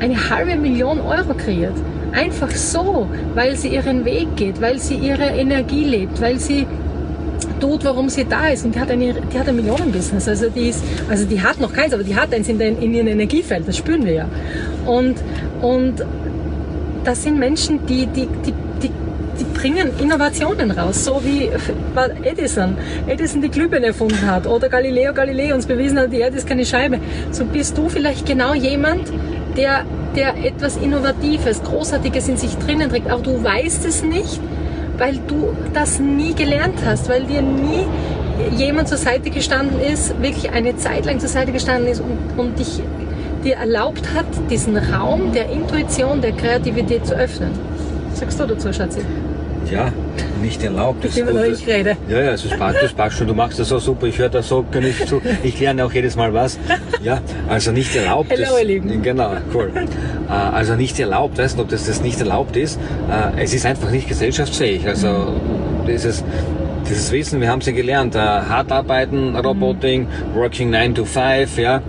Eine 0.00 0.28
halbe 0.28 0.56
Million 0.56 1.00
Euro 1.00 1.32
kreiert. 1.34 1.74
Einfach 2.12 2.50
so, 2.50 3.08
weil 3.34 3.56
sie 3.56 3.68
ihren 3.68 4.04
Weg 4.04 4.36
geht, 4.36 4.60
weil 4.60 4.78
sie 4.78 4.96
ihre 4.96 5.26
Energie 5.26 5.84
lebt, 5.84 6.20
weil 6.20 6.38
sie 6.38 6.66
tut, 7.60 7.84
warum 7.84 8.08
sie 8.08 8.24
da 8.24 8.48
ist. 8.48 8.64
Und 8.64 8.74
die 8.74 8.80
hat, 8.80 8.90
eine, 8.90 9.14
die 9.14 9.38
hat 9.38 9.48
ein 9.48 9.56
Millionenbusiness. 9.56 10.28
Also 10.28 10.48
die, 10.48 10.68
ist, 10.68 10.82
also 11.08 11.24
die 11.24 11.40
hat 11.40 11.60
noch 11.60 11.72
keins, 11.72 11.92
aber 11.92 12.02
die 12.02 12.16
hat 12.16 12.32
eins 12.32 12.48
in, 12.48 12.58
den, 12.58 12.80
in 12.80 12.94
ihrem 12.94 13.08
Energiefeld, 13.08 13.66
das 13.66 13.76
spüren 13.76 14.04
wir 14.04 14.12
ja. 14.12 14.28
Und, 14.86 15.16
und 15.60 16.04
das 17.04 17.22
sind 17.22 17.38
Menschen, 17.38 17.86
die, 17.86 18.06
die, 18.06 18.26
die, 18.44 18.52
die, 18.82 18.90
die 19.38 19.44
bringen 19.54 19.90
Innovationen 20.00 20.70
raus, 20.70 21.04
so 21.04 21.22
wie 21.24 21.48
Edison, 22.22 22.76
Edison 23.06 23.40
die 23.40 23.48
Glühbirne 23.48 23.86
erfunden 23.86 24.26
hat 24.26 24.46
oder 24.46 24.68
Galileo 24.68 25.12
Galilei 25.12 25.54
uns 25.54 25.66
bewiesen 25.66 25.98
hat, 25.98 26.12
die 26.12 26.18
Erde 26.18 26.36
ist 26.36 26.46
keine 26.46 26.64
Scheibe. 26.64 26.98
So 27.30 27.44
bist 27.44 27.76
du 27.78 27.88
vielleicht 27.88 28.26
genau 28.26 28.54
jemand, 28.54 29.12
der, 29.56 29.84
der 30.18 30.44
etwas 30.44 30.76
Innovatives, 30.76 31.62
Großartiges 31.62 32.28
in 32.28 32.36
sich 32.36 32.58
drinnen 32.58 32.90
trägt, 32.90 33.08
aber 33.08 33.22
du 33.22 33.40
weißt 33.42 33.86
es 33.86 34.02
nicht, 34.02 34.40
weil 34.96 35.18
du 35.28 35.56
das 35.72 36.00
nie 36.00 36.34
gelernt 36.34 36.80
hast, 36.84 37.08
weil 37.08 37.22
dir 37.22 37.40
nie 37.40 37.86
jemand 38.56 38.88
zur 38.88 38.98
Seite 38.98 39.30
gestanden 39.30 39.80
ist, 39.80 40.20
wirklich 40.20 40.50
eine 40.50 40.76
Zeit 40.76 41.06
lang 41.06 41.20
zur 41.20 41.28
Seite 41.28 41.52
gestanden 41.52 41.86
ist 41.86 42.00
und, 42.00 42.18
und 42.36 42.58
dich 42.58 42.82
dir 43.44 43.56
erlaubt 43.56 44.12
hat, 44.12 44.26
diesen 44.50 44.76
Raum 44.76 45.32
der 45.32 45.50
Intuition, 45.50 46.20
der 46.20 46.32
Kreativität 46.32 47.06
zu 47.06 47.14
öffnen. 47.14 47.52
Was 48.10 48.18
sagst 48.18 48.40
du 48.40 48.46
dazu, 48.46 48.72
Schatzi? 48.72 49.02
Ja, 49.70 49.92
nicht 50.40 50.62
erlaubt. 50.62 51.04
Ich, 51.04 51.18
immer, 51.18 51.44
ich 51.44 51.66
rede. 51.66 51.96
Ja, 52.08 52.20
ja, 52.20 52.32
es 52.32 52.42
passt, 52.48 52.82
das 52.82 52.92
passt 52.92 53.18
schon. 53.18 53.26
Du 53.26 53.34
machst 53.34 53.58
das 53.58 53.68
so 53.68 53.78
super. 53.78 54.06
Ich 54.06 54.18
höre 54.18 54.28
das 54.28 54.48
so 54.48 54.64
nicht 54.80 55.06
zu. 55.08 55.20
Ich 55.42 55.60
lerne 55.60 55.84
auch 55.84 55.92
jedes 55.92 56.16
Mal 56.16 56.32
was. 56.32 56.58
Ja, 57.02 57.20
also 57.48 57.72
nicht 57.72 57.94
erlaubt. 57.94 58.30
Hello, 58.30 58.58
ihr 58.58 58.64
Lieben. 58.64 59.02
Genau, 59.02 59.32
cool. 59.54 59.70
Äh, 60.28 60.32
also 60.32 60.74
nicht 60.74 61.00
erlaubt, 61.00 61.38
weißt 61.38 61.56
du, 61.56 61.62
ob 61.62 61.70
das, 61.70 61.86
das 61.86 62.02
nicht 62.02 62.20
erlaubt 62.20 62.54
ist. 62.54 62.78
Äh, 63.10 63.44
es 63.44 63.54
ist 63.54 63.64
einfach 63.64 63.90
nicht 63.90 64.08
gesellschaftsfähig. 64.08 64.86
Also 64.86 65.40
dieses, 65.86 66.22
dieses 66.86 67.10
Wissen, 67.10 67.40
wir 67.40 67.48
haben 67.48 67.60
es 67.60 67.66
ja 67.66 67.72
gelernt, 67.72 68.14
äh, 68.14 68.18
hart 68.18 68.70
arbeiten, 68.70 69.34
Roboting, 69.34 70.06
working 70.34 70.68
9 70.68 70.96
to 70.96 71.06
5, 71.06 71.56
ja 71.56 71.80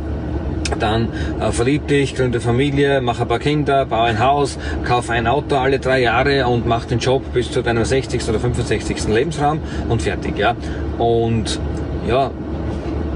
dann 0.77 1.09
äh, 1.39 1.51
verlieb 1.51 1.87
dich, 1.87 2.15
gründe 2.15 2.39
Familie, 2.41 3.01
mach 3.01 3.19
ein 3.19 3.27
paar 3.27 3.39
Kinder, 3.39 3.85
baue 3.85 4.03
ein 4.03 4.19
Haus, 4.19 4.57
kauf 4.83 5.09
ein 5.09 5.27
Auto 5.27 5.55
alle 5.55 5.79
drei 5.79 6.01
Jahre 6.01 6.47
und 6.47 6.67
mach 6.67 6.85
den 6.85 6.99
Job 6.99 7.23
bis 7.33 7.51
zu 7.51 7.61
deinem 7.61 7.85
60. 7.85 8.27
oder 8.29 8.39
65. 8.39 9.07
Lebensraum 9.07 9.59
und 9.89 10.01
fertig, 10.01 10.37
ja. 10.37 10.55
Und 10.97 11.59
ja, 12.07 12.31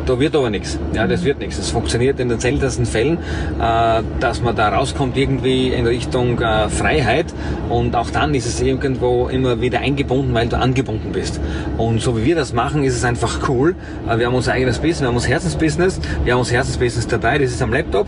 da 0.05 0.19
wird 0.19 0.35
aber 0.35 0.49
nichts. 0.49 0.79
Ja, 0.93 1.07
das 1.07 1.23
wird 1.23 1.39
nichts. 1.39 1.57
Es 1.57 1.69
funktioniert 1.69 2.19
in 2.19 2.29
den 2.29 2.39
seltensten 2.39 2.85
Fällen, 2.85 3.17
äh, 3.59 4.01
dass 4.19 4.41
man 4.41 4.55
da 4.55 4.69
rauskommt 4.69 5.17
irgendwie 5.17 5.69
in 5.69 5.85
Richtung 5.85 6.39
äh, 6.39 6.69
Freiheit 6.69 7.27
und 7.69 7.95
auch 7.95 8.09
dann 8.09 8.33
ist 8.35 8.45
es 8.45 8.61
irgendwo 8.61 9.27
immer 9.27 9.61
wieder 9.61 9.79
eingebunden, 9.79 10.33
weil 10.33 10.47
du 10.47 10.57
angebunden 10.57 11.11
bist. 11.11 11.39
Und 11.77 12.01
so 12.01 12.17
wie 12.17 12.25
wir 12.25 12.35
das 12.35 12.53
machen, 12.53 12.83
ist 12.83 12.95
es 12.95 13.03
einfach 13.03 13.47
cool. 13.49 13.75
Äh, 14.07 14.19
wir 14.19 14.27
haben 14.27 14.35
unser 14.35 14.53
eigenes 14.53 14.79
Business, 14.79 15.01
wir 15.01 15.07
haben 15.07 15.15
unser 15.15 15.29
Herzensbusiness, 15.29 15.99
wir 16.23 16.33
haben 16.33 16.39
unser 16.39 16.55
Herzensbusiness 16.55 17.07
dabei, 17.07 17.37
das 17.37 17.51
ist 17.51 17.61
am 17.61 17.73
Laptop. 17.73 18.07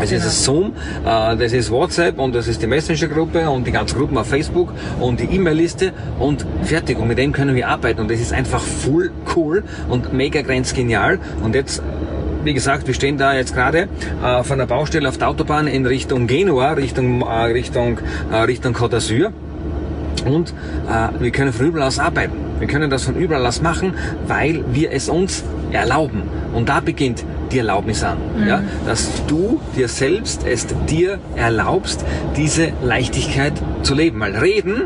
Das 0.00 0.10
genau. 0.10 0.24
ist 0.24 0.44
Zoom, 0.44 0.72
äh, 1.04 1.36
das 1.36 1.52
ist 1.52 1.70
WhatsApp 1.70 2.18
und 2.18 2.34
das 2.34 2.48
ist 2.48 2.62
die 2.62 2.66
Messenger-Gruppe 2.66 3.48
und 3.50 3.66
die 3.66 3.72
ganzen 3.72 3.98
Gruppen 3.98 4.16
auf 4.16 4.26
Facebook 4.26 4.72
und 4.98 5.20
die 5.20 5.24
E-Mail-Liste 5.24 5.92
und 6.18 6.46
fertig. 6.62 6.98
Und 6.98 7.08
mit 7.08 7.18
dem 7.18 7.32
können 7.32 7.54
wir 7.54 7.68
arbeiten 7.68 8.00
und 8.00 8.10
das 8.10 8.20
ist 8.20 8.32
einfach 8.32 8.62
full 8.62 9.10
cool 9.36 9.62
und 9.88 10.12
mega 10.12 10.40
grenzgenial. 10.42 11.18
Und 11.42 11.54
jetzt 11.54 11.82
wie 12.42 12.54
gesagt, 12.54 12.86
wir 12.86 12.94
stehen 12.94 13.18
da 13.18 13.34
jetzt 13.34 13.54
gerade 13.54 13.88
äh, 14.24 14.42
von 14.42 14.56
der 14.56 14.64
Baustelle 14.64 15.06
auf 15.06 15.18
der 15.18 15.28
Autobahn 15.28 15.66
in 15.66 15.84
Richtung 15.84 16.26
Genua, 16.26 16.72
Richtung, 16.72 17.20
äh, 17.20 17.44
Richtung, 17.44 17.98
äh, 18.32 18.36
Richtung 18.36 18.74
Côte 18.74 18.96
d'Azur. 18.96 19.32
Und 20.24 20.54
äh, 20.88 21.08
wir 21.20 21.30
können 21.32 21.52
von 21.52 21.66
überall 21.66 21.88
aus 21.88 21.98
arbeiten. 21.98 22.32
Wir 22.58 22.66
können 22.66 22.88
das 22.88 23.04
von 23.04 23.16
überall 23.16 23.44
aus 23.44 23.60
machen, 23.60 23.94
weil 24.26 24.64
wir 24.72 24.92
es 24.92 25.10
uns 25.10 25.44
erlauben. 25.70 26.22
Und 26.54 26.70
da 26.70 26.80
beginnt 26.80 27.24
die 27.52 27.58
Erlaubnis 27.58 28.02
an. 28.02 28.18
Mhm. 28.36 28.46
Ja? 28.46 28.62
Dass 28.86 29.08
du 29.26 29.60
dir 29.76 29.88
selbst 29.88 30.46
es 30.46 30.66
dir 30.88 31.18
erlaubst, 31.36 32.04
diese 32.36 32.72
Leichtigkeit 32.82 33.52
zu 33.82 33.94
leben. 33.94 34.20
Weil 34.20 34.36
reden, 34.36 34.82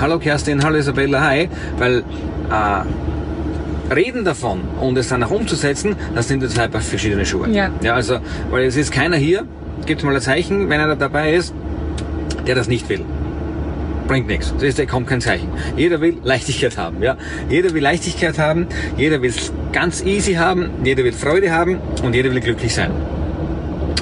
hallo 0.00 0.18
Kerstin, 0.18 0.62
hallo 0.64 0.76
Isabella, 0.76 1.22
hi, 1.22 1.48
weil 1.78 2.04
äh, 2.50 3.94
reden 3.94 4.24
davon 4.24 4.60
und 4.80 4.96
es 4.98 5.08
dann 5.08 5.22
auch 5.22 5.30
umzusetzen, 5.30 5.96
das 6.14 6.28
sind 6.28 6.48
zwei 6.50 6.68
verschiedene 6.68 7.24
Schuhe. 7.26 7.48
Ja. 7.50 7.70
ja. 7.82 7.94
Also, 7.94 8.18
weil 8.50 8.64
es 8.64 8.76
ist 8.76 8.92
keiner 8.92 9.16
hier, 9.16 9.44
gibt 9.86 10.02
mal 10.02 10.14
ein 10.14 10.20
Zeichen, 10.20 10.68
wenn 10.68 10.80
einer 10.80 10.96
dabei 10.96 11.34
ist, 11.34 11.54
der 12.46 12.54
das 12.54 12.68
nicht 12.68 12.88
will 12.88 13.04
bringt 14.06 14.26
nichts. 14.26 14.52
Da 14.76 14.86
kommt 14.86 15.06
kein 15.06 15.20
Zeichen. 15.20 15.48
Jeder 15.76 16.00
will 16.00 16.16
Leichtigkeit 16.22 16.76
haben, 16.76 17.02
ja. 17.02 17.16
Jeder 17.48 17.72
will 17.74 17.82
Leichtigkeit 17.82 18.38
haben, 18.38 18.66
jeder 18.96 19.22
will 19.22 19.30
es 19.30 19.52
ganz 19.72 20.02
easy 20.04 20.34
haben, 20.34 20.70
jeder 20.84 21.04
will 21.04 21.12
Freude 21.12 21.52
haben 21.52 21.78
und 22.02 22.14
jeder 22.14 22.30
will 22.32 22.40
glücklich 22.40 22.74
sein. 22.74 22.90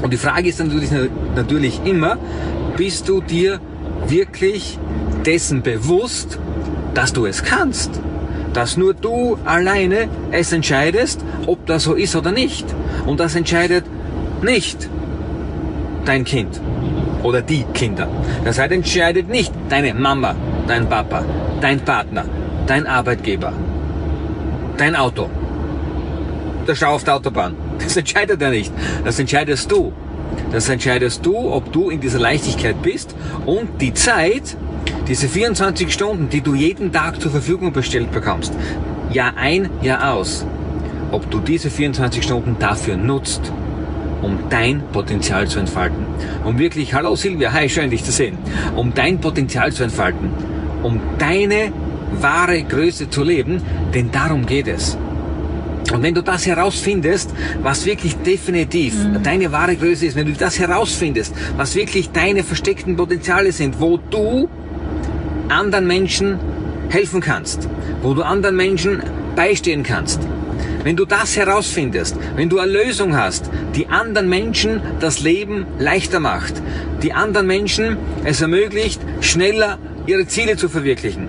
Und 0.03 0.13
die 0.13 0.17
Frage 0.17 0.49
ist 0.49 0.59
natürlich, 0.59 0.91
natürlich 1.37 1.81
immer, 1.85 2.19
bist 2.77 3.09
du 3.09 3.21
dir 3.21 3.61
wirklich 4.07 4.79
dessen 5.25 5.63
bewusst, 5.63 6.39
dass 6.95 7.13
du 7.13 7.27
es 7.27 7.45
kannst? 7.45 8.01
Dass 8.53 8.77
nur 8.77 8.95
du 8.95 9.39
alleine 9.45 10.09
es 10.31 10.53
entscheidest, 10.53 11.25
ob 11.47 11.65
das 11.67 11.85
so 11.85 11.95
ist 11.95 12.17
oder 12.17 12.33
nicht. 12.33 12.67
Und 13.07 13.21
das 13.21 13.35
entscheidet 13.35 13.85
nicht 14.43 14.89
dein 16.05 16.25
Kind 16.25 16.61
oder 17.23 17.43
die 17.43 17.65
Kinder. 17.75 18.09
Das 18.45 18.59
heißt, 18.59 18.73
entscheidet 18.73 19.29
nicht 19.29 19.53
deine 19.69 19.95
Mama, 19.95 20.35
dein 20.67 20.89
Papa, 20.89 21.25
dein 21.61 21.81
Partner, 21.81 22.25
dein 22.67 22.87
Arbeitgeber, 22.87 23.53
dein 24.77 24.97
Auto, 24.97 25.29
der 26.67 26.75
Stau 26.75 26.95
auf 26.95 27.05
der 27.05 27.17
Autobahn. 27.17 27.55
Das 27.79 27.97
entscheidet 27.97 28.41
er 28.41 28.51
nicht. 28.51 28.73
Das 29.05 29.19
entscheidest 29.19 29.71
du. 29.71 29.93
Das 30.51 30.69
entscheidest 30.69 31.25
du, 31.27 31.37
ob 31.53 31.73
du 31.73 31.91
in 31.91 32.01
dieser 32.01 32.19
Leichtigkeit 32.19 32.81
bist 32.83 33.15
und 33.47 33.81
die 33.81 33.93
Zeit, 33.93 34.57
diese 35.09 35.29
24 35.29 35.93
Stunden, 35.93 36.29
die 36.29 36.41
du 36.41 36.55
jeden 36.55 36.93
Tag 36.93 37.21
zur 37.21 37.31
Verfügung 37.31 37.73
bestellt 37.73 38.13
bekommst, 38.13 38.53
Jahr 39.11 39.37
ein, 39.37 39.69
Jahr 39.83 40.15
aus, 40.15 40.47
ob 41.11 41.31
du 41.31 41.41
diese 41.41 41.71
24 41.71 42.23
Stunden 42.23 42.57
dafür 42.59 42.97
nutzt, 42.97 43.53
um 44.23 44.39
dein 44.49 44.83
Potenzial 44.93 45.49
zu 45.49 45.59
entfalten. 45.59 46.07
Um 46.45 46.59
wirklich, 46.59 46.95
hallo 46.95 47.15
Silvia, 47.17 47.53
hi, 47.53 47.69
schön 47.69 47.91
dich 47.91 48.05
zu 48.05 48.13
sehen. 48.13 48.39
Um 48.77 48.95
dein 48.95 49.21
Potenzial 49.21 49.73
zu 49.73 49.83
entfalten. 49.83 50.31
Um 50.83 51.01
deine 51.19 51.73
wahre 52.21 52.63
Größe 52.63 53.11
zu 53.11 53.23
leben, 53.23 53.61
denn 53.95 54.11
darum 54.11 54.47
geht 54.47 54.69
es. 54.69 54.97
Und 55.93 56.03
wenn 56.03 56.15
du 56.15 56.23
das 56.23 56.47
herausfindest, 56.47 57.35
was 57.63 57.85
wirklich 57.85 58.17
definitiv 58.17 58.95
mhm. 58.95 59.23
deine 59.23 59.53
wahre 59.53 59.77
Größe 59.77 60.07
ist, 60.07 60.17
wenn 60.17 60.27
du 60.27 60.33
das 60.33 60.59
herausfindest, 60.59 61.35
was 61.57 61.75
wirklich 61.75 62.11
deine 62.13 62.45
versteckten 62.45 62.97
Potenziale 62.97 63.53
sind, 63.53 63.81
wo 63.81 63.99
du 63.99 64.49
anderen 65.49 65.87
Menschen 65.87 66.39
helfen 66.89 67.21
kannst, 67.21 67.69
wo 68.03 68.15
du 68.15 68.23
anderen 68.23 68.57
Menschen 68.57 69.03
beistehen 69.35 69.83
kannst, 69.83 70.21
wenn 70.85 70.97
du 70.97 71.05
das 71.05 71.37
herausfindest, 71.37 72.17
wenn 72.37 72.49
du 72.49 72.59
eine 72.59 72.73
Lösung 72.73 73.17
hast, 73.17 73.51
die 73.75 73.89
anderen 73.89 74.29
Menschen 74.29 74.81
das 75.01 75.21
Leben 75.21 75.67
leichter 75.79 76.21
macht, 76.21 76.55
die 77.03 77.13
anderen 77.13 77.47
Menschen 77.47 77.97
es 78.25 78.41
ermöglicht, 78.41 79.01
schneller 79.21 79.79
ihre 80.07 80.27
Ziele 80.27 80.57
zu 80.57 80.69
verwirklichen. 80.69 81.29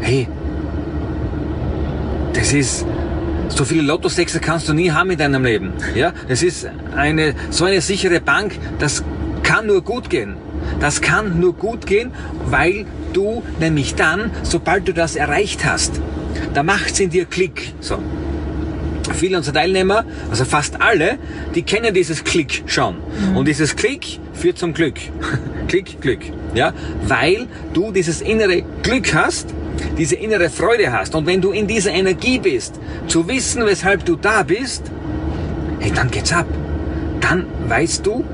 Hey, 0.00 0.28
das 2.32 2.52
ist 2.52 2.86
so 3.48 3.64
viele 3.64 3.82
Lottosechser 3.82 4.38
kannst 4.38 4.68
du 4.68 4.72
nie 4.72 4.90
haben 4.90 5.10
in 5.10 5.18
deinem 5.18 5.44
Leben. 5.44 5.72
Ja, 5.94 6.12
es 6.28 6.42
ist 6.42 6.68
eine 6.94 7.34
so 7.50 7.64
eine 7.64 7.80
sichere 7.80 8.20
Bank, 8.20 8.56
das 8.78 9.02
kann 9.42 9.66
nur 9.66 9.82
gut 9.82 10.08
gehen. 10.08 10.36
Das 10.78 11.00
kann 11.00 11.40
nur 11.40 11.54
gut 11.54 11.86
gehen, 11.86 12.12
weil 12.46 12.86
du 13.12 13.42
nämlich 13.58 13.96
dann, 13.96 14.30
sobald 14.42 14.86
du 14.86 14.94
das 14.94 15.16
erreicht 15.16 15.64
hast, 15.64 16.00
da 16.54 16.62
macht's 16.62 17.00
in 17.00 17.10
dir 17.10 17.24
Klick. 17.24 17.74
So, 17.80 17.98
viele 19.14 19.36
unserer 19.36 19.54
Teilnehmer, 19.54 20.04
also 20.30 20.44
fast 20.44 20.80
alle, 20.80 21.18
die 21.54 21.62
kennen 21.62 21.92
dieses 21.94 22.24
Klick 22.24 22.62
schon. 22.66 22.96
Mhm. 22.96 23.36
Und 23.36 23.48
dieses 23.48 23.76
Klick 23.76 24.18
führt 24.32 24.58
zum 24.58 24.72
Glück. 24.72 24.94
Klick, 25.68 26.00
Glück. 26.00 26.20
Ja, 26.54 26.72
weil 27.06 27.46
du 27.72 27.92
dieses 27.92 28.20
innere 28.20 28.62
Glück 28.82 29.14
hast, 29.14 29.54
diese 29.98 30.16
innere 30.16 30.50
Freude 30.50 30.92
hast. 30.92 31.14
Und 31.14 31.26
wenn 31.26 31.40
du 31.40 31.52
in 31.52 31.66
dieser 31.66 31.92
Energie 31.92 32.38
bist, 32.38 32.80
zu 33.06 33.28
wissen, 33.28 33.64
weshalb 33.64 34.04
du 34.04 34.16
da 34.16 34.42
bist, 34.42 34.82
hey, 35.78 35.92
dann 35.94 36.10
geht's 36.10 36.32
ab. 36.32 36.46
Dann 37.20 37.46
weißt 37.68 38.04
du, 38.04 38.24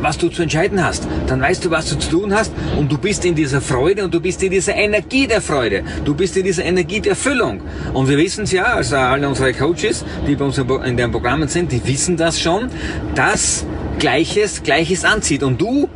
was 0.00 0.18
du 0.18 0.28
zu 0.28 0.42
entscheiden 0.42 0.84
hast. 0.84 1.06
Dann 1.26 1.40
weißt 1.40 1.64
du, 1.64 1.70
was 1.70 1.88
du 1.88 1.98
zu 1.98 2.10
tun 2.10 2.34
hast 2.34 2.52
und 2.78 2.90
du 2.90 2.98
bist 2.98 3.24
in 3.24 3.34
dieser 3.34 3.60
Freude 3.60 4.04
und 4.04 4.14
du 4.14 4.20
bist 4.20 4.42
in 4.42 4.50
dieser 4.50 4.74
Energie 4.74 5.26
der 5.26 5.40
Freude. 5.40 5.82
Du 6.04 6.14
bist 6.14 6.36
in 6.36 6.44
dieser 6.44 6.64
Energie 6.64 7.00
der 7.00 7.10
Erfüllung. 7.10 7.60
Und 7.92 8.08
wir 8.08 8.18
wissen 8.18 8.44
es 8.44 8.52
ja, 8.52 8.64
also 8.64 8.96
alle 8.96 9.28
unsere 9.28 9.52
Coaches, 9.52 10.04
die 10.26 10.36
bei 10.36 10.44
uns 10.44 10.58
in 10.58 10.96
den 10.96 11.10
Programmen 11.10 11.48
sind, 11.48 11.72
die 11.72 11.86
wissen 11.86 12.16
das 12.16 12.40
schon, 12.40 12.68
dass 13.14 13.64
Gleiches 13.98 14.62
Gleiches 14.62 15.04
anzieht. 15.04 15.42
Und 15.42 15.60
du 15.60 15.88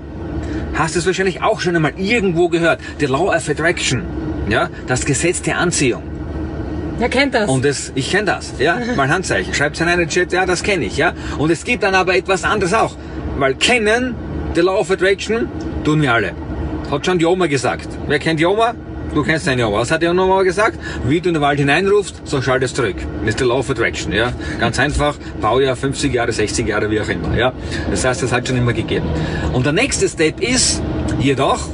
hast 0.75 0.97
es 0.97 1.07
wahrscheinlich 1.07 1.43
auch 1.43 1.61
schon 1.61 1.77
einmal 1.77 1.93
irgendwo 1.99 2.49
gehört. 2.49 2.81
The 2.99 3.07
Law 3.07 3.35
of 3.35 3.49
Attraction. 3.49 4.05
Ja, 4.49 4.69
das 4.87 5.05
Gesetz 5.05 5.43
der 5.43 5.59
Anziehung. 5.59 6.03
Wer 6.99 7.09
kennt 7.09 7.35
das? 7.35 7.49
Und 7.49 7.65
das, 7.65 7.93
ich 7.95 8.11
kenne 8.11 8.27
das, 8.27 8.53
ja, 8.59 8.79
mal 8.97 9.09
Handzeichen. 9.09 9.55
Schreibt 9.55 9.77
es 9.77 9.83
in 9.83 9.89
einen 9.89 10.09
Chat, 10.09 10.33
ja, 10.33 10.45
das 10.45 10.63
kenne 10.63 10.85
ich, 10.85 10.97
ja. 10.97 11.15
Und 11.39 11.51
es 11.51 11.65
gibt 11.65 11.83
dann 11.83 11.95
aber 11.95 12.15
etwas 12.15 12.45
anderes 12.45 12.75
auch. 12.75 12.95
Weil 13.41 13.55
kennen, 13.55 14.15
the 14.55 14.61
law 14.61 14.81
of 14.81 14.91
attraction, 14.91 15.49
tun 15.83 16.03
wir 16.03 16.13
alle. 16.13 16.33
Hat 16.91 17.07
schon 17.07 17.19
die 17.19 17.25
Oma 17.25 17.47
gesagt. 17.47 17.89
Wer 18.07 18.19
kennt 18.19 18.39
die 18.39 18.45
Oma? 18.45 18.75
Du 19.15 19.23
kennst 19.23 19.47
deine 19.47 19.67
Oma. 19.67 19.79
Was 19.79 19.91
hat 19.91 20.03
die 20.03 20.09
Oma 20.09 20.43
gesagt? 20.43 20.79
Wie 21.07 21.23
du 21.23 21.31
in 21.31 21.35
den 21.37 21.41
Wald 21.41 21.59
hineinrufst, 21.59 22.21
so 22.27 22.43
schalt 22.43 22.63
es 22.63 22.75
zurück. 22.75 22.97
Das 23.21 23.31
ist 23.31 23.41
der 23.41 23.47
Law 23.47 23.61
of 23.61 23.71
Attraction, 23.71 24.13
ja. 24.13 24.35
Ganz 24.59 24.79
einfach, 24.79 25.17
Baujahr 25.41 25.75
50 25.75 26.13
Jahre, 26.13 26.33
60 26.33 26.69
Jahre, 26.69 26.91
wie 26.91 27.01
auch 27.01 27.09
immer, 27.09 27.35
ja. 27.35 27.55
Das 27.91 28.05
heißt, 28.05 28.23
das 28.23 28.31
hat 28.31 28.47
schon 28.47 28.59
immer 28.59 28.75
gegeben. 28.75 29.07
Und 29.55 29.65
der 29.65 29.73
nächste 29.73 30.07
Step 30.07 30.39
ist 30.43 30.83
jedoch, 31.19 31.67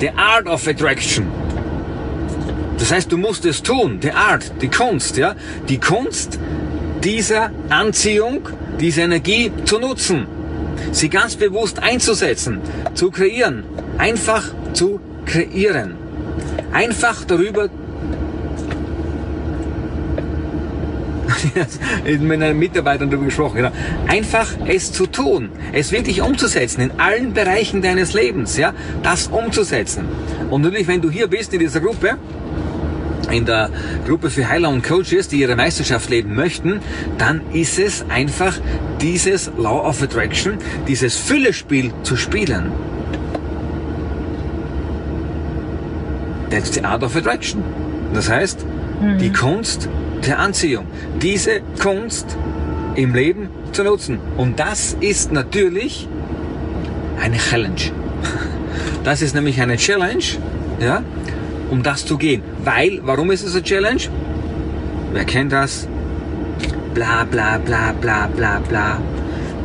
the 0.00 0.08
art 0.16 0.46
of 0.46 0.66
attraction. 0.66 1.26
Das 2.78 2.90
heißt, 2.90 3.12
du 3.12 3.18
musst 3.18 3.44
es 3.44 3.62
tun, 3.62 4.00
die 4.00 4.12
Art, 4.12 4.50
die 4.62 4.68
Kunst, 4.68 5.18
ja. 5.18 5.34
Die 5.68 5.78
Kunst 5.78 6.38
dieser 7.04 7.50
Anziehung, 7.68 8.48
diese 8.80 9.02
Energie 9.02 9.52
zu 9.64 9.78
nutzen 9.78 10.26
sie 10.92 11.08
ganz 11.08 11.36
bewusst 11.36 11.82
einzusetzen, 11.82 12.60
zu 12.94 13.10
kreieren, 13.10 13.64
einfach 13.98 14.44
zu 14.72 15.00
kreieren. 15.24 15.94
Einfach 16.72 17.24
darüber 17.24 17.68
mit 22.04 22.22
meinen 22.22 22.58
Mitarbeitern 22.58 23.08
darüber 23.08 23.26
gesprochen, 23.26 23.56
genau. 23.56 23.70
Einfach 24.08 24.48
es 24.66 24.92
zu 24.92 25.06
tun, 25.06 25.50
es 25.72 25.90
wirklich 25.92 26.20
umzusetzen 26.22 26.82
in 26.82 26.90
allen 26.98 27.32
Bereichen 27.32 27.82
deines 27.82 28.12
Lebens, 28.12 28.56
ja, 28.56 28.74
das 29.02 29.28
umzusetzen. 29.28 30.04
Und 30.50 30.62
natürlich, 30.62 30.88
wenn 30.88 31.00
du 31.00 31.10
hier 31.10 31.28
bist 31.28 31.52
in 31.54 31.60
dieser 31.60 31.80
Gruppe, 31.80 32.18
in 33.30 33.46
der 33.46 33.70
Gruppe 34.06 34.30
für 34.30 34.48
Heiler 34.48 34.68
und 34.68 34.82
Coaches, 34.82 35.28
die 35.28 35.40
ihre 35.40 35.56
Meisterschaft 35.56 36.10
leben 36.10 36.34
möchten, 36.34 36.80
dann 37.18 37.40
ist 37.52 37.78
es 37.78 38.04
einfach 38.08 38.58
dieses 39.00 39.50
Law 39.56 39.86
of 39.88 40.02
Attraction, 40.02 40.58
dieses 40.86 41.16
Füllespiel 41.16 41.92
zu 42.02 42.16
spielen. 42.16 42.72
That's 46.50 46.74
the 46.74 46.84
art 46.84 47.02
of 47.02 47.14
attraction. 47.16 47.62
Das 48.12 48.28
heißt, 48.28 48.66
mhm. 49.00 49.18
die 49.18 49.32
Kunst 49.32 49.88
der 50.26 50.38
Anziehung. 50.38 50.86
Diese 51.22 51.60
Kunst 51.80 52.36
im 52.96 53.14
Leben 53.14 53.48
zu 53.72 53.84
nutzen. 53.84 54.18
Und 54.36 54.58
das 54.58 54.96
ist 55.00 55.32
natürlich 55.32 56.08
eine 57.20 57.36
Challenge. 57.36 57.74
Das 59.02 59.22
ist 59.22 59.34
nämlich 59.34 59.62
eine 59.62 59.78
Challenge, 59.78 60.22
ja, 60.78 61.02
um 61.70 61.82
das 61.82 62.04
zu 62.04 62.18
gehen. 62.18 62.42
Weil, 62.64 63.00
warum 63.04 63.30
ist 63.30 63.42
es 63.42 63.54
eine 63.54 63.62
Challenge? 63.62 64.02
Wer 65.12 65.24
kennt 65.24 65.52
das? 65.52 65.88
Bla 66.94 67.24
bla 67.24 67.58
bla 67.58 67.92
bla 67.92 68.28
bla 68.28 68.60
bla. 68.68 68.98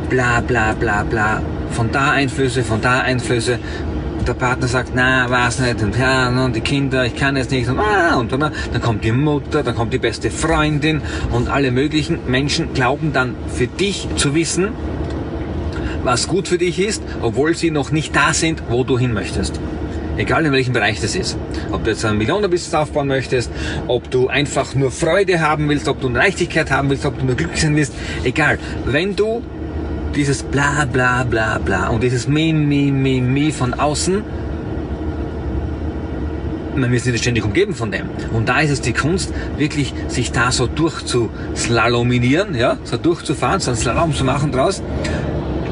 Bla 0.08 0.40
bla 0.40 0.72
bla 0.72 1.02
bla. 1.02 1.42
Von 1.70 1.90
da 1.90 2.12
Einflüsse, 2.12 2.62
von 2.62 2.80
da 2.80 3.00
Einflüsse. 3.00 3.58
Der 4.26 4.34
Partner 4.34 4.66
sagt, 4.66 4.90
na, 4.92 5.26
was 5.30 5.60
nicht, 5.60 5.80
und 5.84 5.96
ja, 5.96 6.28
ne, 6.30 6.46
und 6.46 6.56
die 6.56 6.60
Kinder, 6.60 7.04
ich 7.04 7.14
kann 7.14 7.36
jetzt 7.36 7.52
nicht, 7.52 7.68
und, 7.68 7.78
ah, 7.78 8.16
und 8.16 8.32
dann, 8.32 8.40
dann 8.72 8.82
kommt 8.82 9.04
die 9.04 9.12
Mutter, 9.12 9.62
dann 9.62 9.76
kommt 9.76 9.92
die 9.92 10.00
beste 10.00 10.32
Freundin, 10.32 11.00
und 11.30 11.48
alle 11.48 11.70
möglichen 11.70 12.18
Menschen 12.26 12.74
glauben 12.74 13.12
dann 13.12 13.36
für 13.46 13.68
dich 13.68 14.08
zu 14.16 14.34
wissen, 14.34 14.70
was 16.02 16.26
gut 16.26 16.48
für 16.48 16.58
dich 16.58 16.80
ist, 16.80 17.04
obwohl 17.22 17.54
sie 17.54 17.70
noch 17.70 17.92
nicht 17.92 18.16
da 18.16 18.32
sind, 18.32 18.64
wo 18.68 18.82
du 18.82 18.98
hin 18.98 19.12
möchtest. 19.12 19.60
Egal 20.16 20.46
in 20.46 20.52
welchem 20.52 20.72
Bereich 20.72 21.00
das 21.00 21.14
ist. 21.14 21.36
Ob 21.72 21.84
du 21.84 21.90
jetzt 21.90 22.04
ein 22.04 22.16
Millionenbusiness 22.16 22.74
aufbauen 22.74 23.08
möchtest, 23.08 23.50
ob 23.86 24.10
du 24.10 24.28
einfach 24.28 24.74
nur 24.74 24.90
Freude 24.90 25.40
haben 25.40 25.68
willst, 25.68 25.88
ob 25.88 26.00
du 26.00 26.08
eine 26.08 26.18
Leichtigkeit 26.18 26.70
haben 26.70 26.88
willst, 26.88 27.04
ob 27.04 27.18
du 27.18 27.26
nur 27.26 27.34
glücklich 27.34 27.60
sein 27.60 27.76
willst. 27.76 27.92
Egal. 28.24 28.58
Wenn 28.86 29.14
du 29.14 29.42
dieses 30.14 30.42
bla 30.42 30.86
bla 30.90 31.24
bla 31.24 31.58
bla 31.58 31.88
und 31.88 32.02
dieses 32.02 32.26
mi, 32.26 32.52
mi, 32.52 32.90
mi, 32.90 33.20
mi 33.20 33.52
von 33.52 33.74
außen, 33.74 34.22
man 36.74 36.92
wird 36.92 37.06
nicht 37.06 37.20
ständig 37.20 37.44
umgeben 37.44 37.74
von 37.74 37.90
dem. 37.90 38.08
Und 38.32 38.48
da 38.48 38.60
ist 38.60 38.70
es 38.70 38.80
die 38.80 38.92
Kunst, 38.92 39.32
wirklich 39.56 39.94
sich 40.08 40.32
da 40.32 40.52
so 40.52 40.66
durchzuslalominieren, 40.66 42.54
ja, 42.54 42.78
so 42.84 42.96
durchzufahren, 42.96 43.60
so 43.60 43.70
einen 43.70 43.78
Slalom 43.78 44.14
zu 44.14 44.24
machen 44.24 44.52
draus 44.52 44.82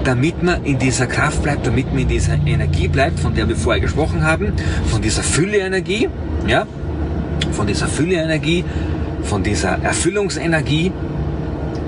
damit 0.04 0.42
man 0.42 0.64
in 0.64 0.78
dieser 0.78 1.06
Kraft 1.06 1.42
bleibt, 1.42 1.66
damit 1.66 1.90
man 1.90 2.02
in 2.02 2.08
dieser 2.08 2.34
Energie 2.46 2.88
bleibt, 2.88 3.18
von 3.18 3.34
der 3.34 3.48
wir 3.48 3.56
vorher 3.56 3.80
gesprochen 3.80 4.22
haben, 4.24 4.52
von 4.86 5.02
dieser 5.02 5.22
Fülle-Energie, 5.22 6.08
ja, 6.46 6.66
von 7.52 7.66
dieser 7.66 7.88
Fülle-Energie, 7.88 8.64
von 9.22 9.42
dieser 9.42 9.82
Erfüllungsenergie 9.82 10.92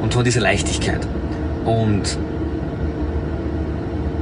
und 0.03 0.15
von 0.15 0.25
dieser 0.25 0.41
Leichtigkeit. 0.41 1.07
Und 1.65 2.19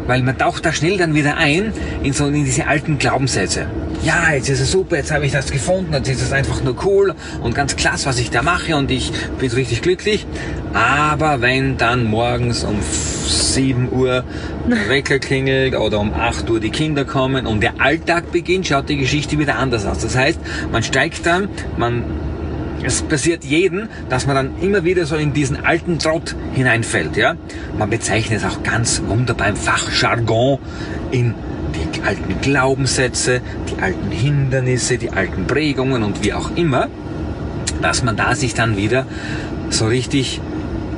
weil 0.06 0.22
man 0.22 0.36
taucht 0.36 0.64
da 0.64 0.72
schnell 0.72 0.96
dann 0.96 1.14
wieder 1.14 1.36
ein 1.36 1.72
in 2.02 2.12
so 2.12 2.26
in 2.26 2.44
diese 2.44 2.66
alten 2.66 2.98
Glaubenssätze. 2.98 3.66
Ja, 4.02 4.32
jetzt 4.32 4.50
ist 4.50 4.60
es 4.60 4.70
super, 4.70 4.96
jetzt 4.96 5.12
habe 5.12 5.24
ich 5.24 5.32
das 5.32 5.50
gefunden, 5.50 5.92
jetzt 5.94 6.08
ist 6.08 6.20
es 6.20 6.32
einfach 6.32 6.62
nur 6.62 6.76
cool 6.84 7.14
und 7.42 7.54
ganz 7.54 7.74
klasse, 7.76 8.06
was 8.06 8.18
ich 8.18 8.30
da 8.30 8.42
mache 8.42 8.76
und 8.76 8.90
ich 8.90 9.12
bin 9.38 9.48
so 9.48 9.56
richtig 9.56 9.80
glücklich. 9.80 10.26
Aber 10.74 11.40
wenn 11.40 11.78
dann 11.78 12.04
morgens 12.04 12.64
um 12.64 12.76
7 12.82 13.90
Uhr 13.92 14.24
der 14.68 14.88
Wecker 14.88 15.18
klingelt 15.18 15.74
oder 15.74 16.00
um 16.00 16.12
8 16.12 16.50
Uhr 16.50 16.60
die 16.60 16.70
Kinder 16.70 17.04
kommen 17.04 17.46
und 17.46 17.62
der 17.62 17.80
Alltag 17.80 18.30
beginnt, 18.32 18.66
schaut 18.66 18.88
die 18.88 18.96
Geschichte 18.96 19.38
wieder 19.38 19.56
anders 19.56 19.86
aus. 19.86 19.98
Das 20.00 20.16
heißt, 20.16 20.38
man 20.70 20.82
steigt 20.82 21.24
dann, 21.24 21.48
man 21.76 22.04
es 22.84 23.00
passiert 23.02 23.44
jedem, 23.44 23.88
dass 24.10 24.26
man 24.26 24.36
dann 24.36 24.50
immer 24.60 24.84
wieder 24.84 25.06
so 25.06 25.16
in 25.16 25.32
diesen 25.32 25.64
alten 25.64 25.98
Trott 25.98 26.36
hineinfällt. 26.52 27.16
Ja? 27.16 27.34
Man 27.78 27.88
bezeichnet 27.88 28.40
es 28.40 28.44
auch 28.44 28.62
ganz 28.62 29.02
wunderbar 29.06 29.48
im 29.48 29.56
Fachjargon 29.56 30.58
in 31.10 31.34
die 31.94 32.02
alten 32.02 32.40
Glaubenssätze, 32.42 33.40
die 33.70 33.82
alten 33.82 34.10
Hindernisse, 34.10 34.98
die 34.98 35.10
alten 35.10 35.46
Prägungen 35.46 36.02
und 36.02 36.22
wie 36.22 36.34
auch 36.34 36.54
immer, 36.56 36.88
dass 37.80 38.04
man 38.04 38.16
da 38.16 38.34
sich 38.34 38.54
dann 38.54 38.76
wieder 38.76 39.06
so 39.70 39.86
richtig 39.86 40.40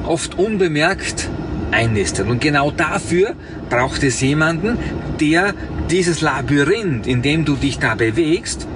oft 0.05 0.39
unbemerkt 0.39 1.29
einnistet. 1.71 2.29
Und 2.29 2.41
genau 2.41 2.73
dafür 2.73 3.35
braucht 3.71 4.03
es 4.03 4.21
jemanden, 4.21 4.77
der 5.21 5.55
dieses 5.91 6.21
Labyrinth, 6.21 7.07
in 7.07 7.23
dem 7.23 7.45
du 7.45 7.55
dich 7.55 7.79
da 7.79 7.95
bewegst, 7.95 8.67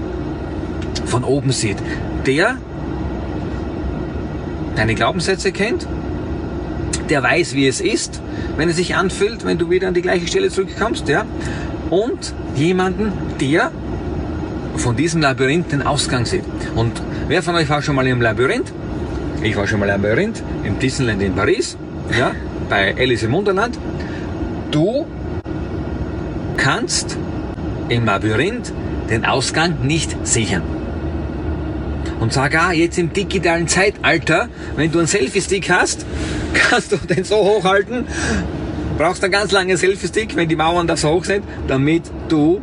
von 1.07 1.25
oben 1.25 1.51
sieht. 1.51 1.77
Der 2.27 2.57
deine 4.81 4.95
Glaubenssätze 4.95 5.53
kennt, 5.53 5.87
der 7.11 7.23
weiß, 7.23 7.55
wie 7.55 7.69
es 7.69 7.83
ist, 7.83 8.23
wenn 8.57 8.71
es 8.71 8.77
sich 8.77 8.97
anfühlt, 8.97 9.45
wenn 9.45 9.59
du 9.59 9.69
wieder 9.69 9.89
an 9.89 9.93
die 9.95 10.01
gleiche 10.01 10.27
Stelle 10.27 10.49
zurückkommst, 10.49 11.07
ja, 11.07 11.27
und 11.91 12.33
jemanden, 12.57 13.13
der 13.43 13.73
von 14.77 14.97
diesem 14.97 15.21
Labyrinth 15.21 15.71
den 15.71 15.83
Ausgang 15.83 16.25
sieht. 16.25 16.45
Und 16.77 16.93
wer 17.29 17.43
von 17.43 17.57
euch 17.57 17.69
war 17.69 17.83
schon 17.83 17.95
mal 17.95 18.07
im 18.07 18.23
Labyrinth? 18.23 18.73
Ich 19.43 19.55
war 19.55 19.67
schon 19.67 19.81
mal 19.81 19.89
im 19.91 20.03
Labyrinth, 20.03 20.43
im 20.65 20.79
Disneyland 20.79 21.21
in 21.21 21.35
Paris, 21.35 21.77
ja, 22.19 22.33
bei 22.71 22.95
Alice 22.99 23.25
im 23.25 23.33
Wunderland. 23.33 23.79
Du 24.71 25.05
kannst 26.57 27.19
im 27.91 28.07
Labyrinth 28.07 28.73
den 29.11 29.27
Ausgang 29.27 29.83
nicht 29.83 30.27
sichern. 30.27 30.80
Und 32.21 32.35
sogar 32.35 32.75
jetzt 32.75 32.99
im 32.99 33.13
digitalen 33.13 33.67
Zeitalter, 33.67 34.49
wenn 34.77 34.93
du 34.93 34.99
einen 34.99 35.09
Selfie-Stick 35.09 35.71
hast, 35.71 36.05
kannst 36.55 36.93
du 36.93 36.97
den 36.99 37.25
so 37.25 37.37
hochhalten, 37.37 38.05
brauchst 38.99 39.25
einen 39.25 39.33
ganz 39.33 39.53
langen 39.53 39.77
Selfie-Stick, 39.77 40.37
wenn 40.37 40.49
die 40.49 40.57
Mauern 40.57 40.87
da 40.87 40.97
so 40.97 41.11
hoch 41.11 41.25
sind, 41.25 41.45
damit 41.67 42.03
du 42.29 42.61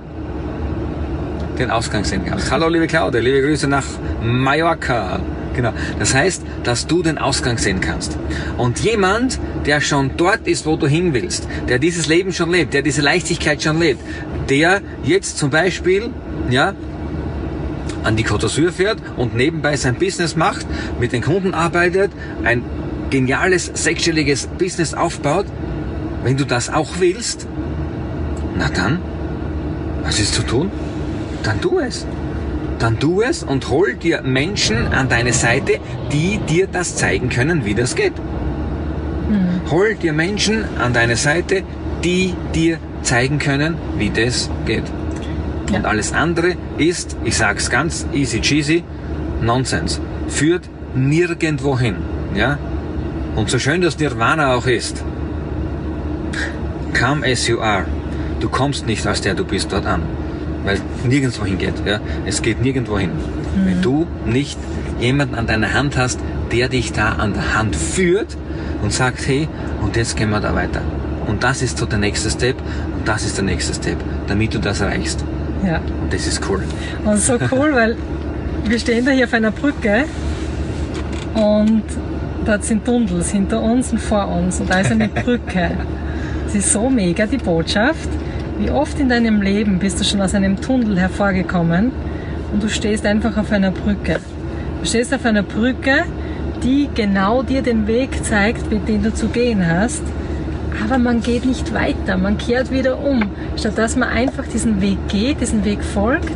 den 1.58 1.72
Ausgang 1.72 2.04
sehen 2.04 2.24
kannst. 2.24 2.52
Hallo 2.52 2.70
liebe 2.70 2.86
Claudia, 2.86 3.20
liebe 3.20 3.42
Grüße 3.42 3.68
nach 3.68 3.86
Mallorca. 4.22 5.20
Genau. 5.56 5.74
Das 5.98 6.14
heißt, 6.14 6.44
dass 6.64 6.86
du 6.86 7.02
den 7.02 7.18
Ausgang 7.18 7.58
sehen 7.58 7.82
kannst. 7.82 8.16
Und 8.60 8.80
jemand, 8.82 9.40
der 9.66 9.82
schon 9.82 10.12
dort 10.16 10.48
ist, 10.48 10.68
wo 10.68 10.76
du 10.76 10.86
hin 10.86 11.16
willst, 11.16 11.48
der 11.68 11.80
dieses 11.80 12.06
Leben 12.06 12.32
schon 12.32 12.52
lebt, 12.52 12.76
der 12.76 12.84
diese 12.84 13.02
Leichtigkeit 13.02 13.64
schon 13.64 13.80
lebt, 13.80 14.00
der 14.50 14.82
jetzt 15.04 15.40
zum 15.40 15.50
Beispiel, 15.50 16.12
ja, 16.52 16.76
an 18.08 18.16
die 18.16 18.24
Côte 18.24 18.46
d'Azur 18.46 18.72
fährt 18.72 19.00
und 19.18 19.36
nebenbei 19.36 19.76
sein 19.76 19.96
Business 19.96 20.38
macht, 20.38 20.66
mit 20.98 21.12
den 21.12 21.22
Kunden 21.22 21.54
arbeitet, 21.54 22.12
ein 22.44 22.64
geniales 23.10 23.70
sechsstelliges 23.74 24.48
Business 24.48 24.94
aufbaut, 24.94 25.46
wenn 26.24 26.38
du 26.38 26.46
das 26.46 26.74
auch 26.74 27.00
willst, 27.00 27.48
na 28.58 28.70
dann, 28.70 29.00
was 30.04 30.20
ist 30.20 30.34
zu 30.34 30.44
tun? 30.44 30.72
Dann 31.44 31.60
tu 31.60 31.80
es. 31.80 32.06
Dann 32.80 32.98
tu 32.98 33.22
es 33.22 33.44
und 33.44 33.70
hol 33.70 33.96
dir 33.96 34.22
Menschen 34.22 34.88
an 34.94 35.10
deine 35.10 35.34
Seite, 35.34 35.80
die 36.14 36.40
dir 36.50 36.68
das 36.68 36.96
zeigen 36.96 37.28
können, 37.28 37.66
wie 37.66 37.76
das 37.76 37.96
geht. 37.96 38.14
Mhm. 38.18 39.70
Hol 39.70 39.96
dir 39.96 40.14
Menschen 40.14 40.64
an 40.80 40.94
deine 40.94 41.18
Seite, 41.18 41.64
die 42.06 42.36
dir 42.56 42.78
zeigen 43.02 43.38
können, 43.38 43.76
wie 43.98 44.12
das 44.12 44.50
geht. 44.66 44.84
Und 45.74 45.86
alles 45.86 46.14
andere 46.14 46.56
ist, 46.78 47.18
ich 47.24 47.38
sag's 47.38 47.70
ganz 47.70 48.06
easy 48.14 48.40
cheesy, 48.42 48.84
Nonsens. 49.42 50.00
Führt 50.28 50.64
nirgendwo 50.96 51.78
hin. 51.78 51.96
Ja? 52.36 52.58
Und 53.36 53.50
so 53.50 53.60
schön 53.60 53.82
das 53.82 54.00
Nirvana 54.00 54.54
auch 54.56 54.66
ist, 54.66 55.04
come 56.98 57.26
as 57.26 57.48
you 57.48 57.60
are. 57.60 57.86
Du 58.40 58.50
kommst 58.50 58.88
nicht 58.88 59.06
als 59.06 59.22
der 59.22 59.34
du 59.34 59.44
bist 59.44 59.72
dort 59.72 59.86
an, 59.86 60.04
weil 60.64 60.80
nirgendwo 61.04 61.46
hingeht. 61.46 61.74
Ja? 61.86 62.00
Es 62.26 62.42
geht 62.42 62.62
nirgendwo 62.62 62.98
hin. 62.98 63.12
Wenn 63.66 63.82
du 63.82 64.08
nicht 64.26 64.58
jemanden 65.00 65.36
an 65.36 65.48
deiner 65.48 65.74
Hand 65.74 65.98
hast, 65.98 66.20
der 66.52 66.70
dich 66.70 66.94
da 66.94 67.14
an 67.14 67.34
der 67.34 67.56
Hand 67.56 67.76
führt 67.76 68.38
und 68.82 68.94
sagt, 68.94 69.28
hey, 69.28 69.48
und 69.82 69.96
jetzt 69.96 70.16
gehen 70.16 70.30
wir 70.30 70.40
da 70.40 70.56
weiter. 70.56 70.82
Und 71.28 71.44
das 71.44 71.62
ist 71.62 71.78
so 71.78 71.86
der 71.86 72.00
nächste 72.00 72.30
Step 72.30 72.58
und 72.96 73.08
das 73.08 73.26
ist 73.26 73.38
der 73.38 73.44
nächste 73.44 73.74
Step, 73.74 73.98
damit 74.28 74.54
du 74.54 74.60
das 74.60 74.82
erreichst. 74.82 75.24
Ja. 75.66 75.78
Und 75.78 76.12
das 76.12 76.28
ist 76.28 76.42
cool. 76.50 76.64
Und 77.06 77.18
so 77.18 77.34
cool, 77.52 77.74
weil 77.74 77.96
wir 78.66 78.80
stehen 78.80 79.06
da 79.06 79.12
hier 79.12 79.26
auf 79.26 79.34
einer 79.34 79.52
Brücke 79.52 80.06
und 81.34 81.84
dort 82.46 82.64
sind 82.64 82.86
Tunnels 82.86 83.32
hinter 83.32 83.62
uns 83.62 83.92
und 83.92 84.00
vor 84.00 84.28
uns 84.28 84.60
und 84.60 84.70
da 84.70 84.80
ist 84.80 84.92
eine 84.92 85.08
Brücke. 85.24 85.72
Es 86.46 86.56
ist 86.56 86.72
so 86.72 86.90
mega, 86.90 87.26
die 87.26 87.38
Botschaft. 87.38 88.10
Wie 88.60 88.72
oft 88.72 89.00
in 89.00 89.10
deinem 89.10 89.42
Leben 89.42 89.80
bist 89.80 90.00
du 90.00 90.04
schon 90.04 90.22
aus 90.22 90.34
einem 90.34 90.60
Tunnel 90.60 90.98
hervorgekommen 91.00 91.92
und 92.52 92.64
du 92.64 92.70
stehst 92.70 93.06
einfach 93.06 93.38
auf 93.38 93.52
einer 93.52 93.72
Brücke. 93.72 94.20
Du 94.80 94.88
stehst 94.88 95.14
auf 95.14 95.26
einer 95.26 95.44
Brücke, 95.44 96.06
die 96.64 96.90
genau 96.94 97.44
dir 97.44 97.62
den 97.62 97.88
Weg 97.88 98.24
zeigt, 98.24 98.72
mit 98.72 98.88
dem 98.88 99.04
du 99.04 99.14
zu 99.14 99.28
gehen 99.28 99.68
hast. 99.68 100.02
Aber 100.84 100.98
man 100.98 101.22
geht 101.22 101.46
nicht 101.46 101.74
weiter, 101.74 102.18
man 102.18 102.38
kehrt 102.38 102.72
wieder 102.72 103.00
um. 103.00 103.32
Statt 103.58 103.78
dass 103.78 103.96
man 103.96 104.10
einfach 104.10 104.46
diesen 104.48 104.82
Weg 104.82 104.98
geht, 105.10 105.42
diesen 105.42 105.66
Weg 105.66 105.84
folgt, 105.84 106.32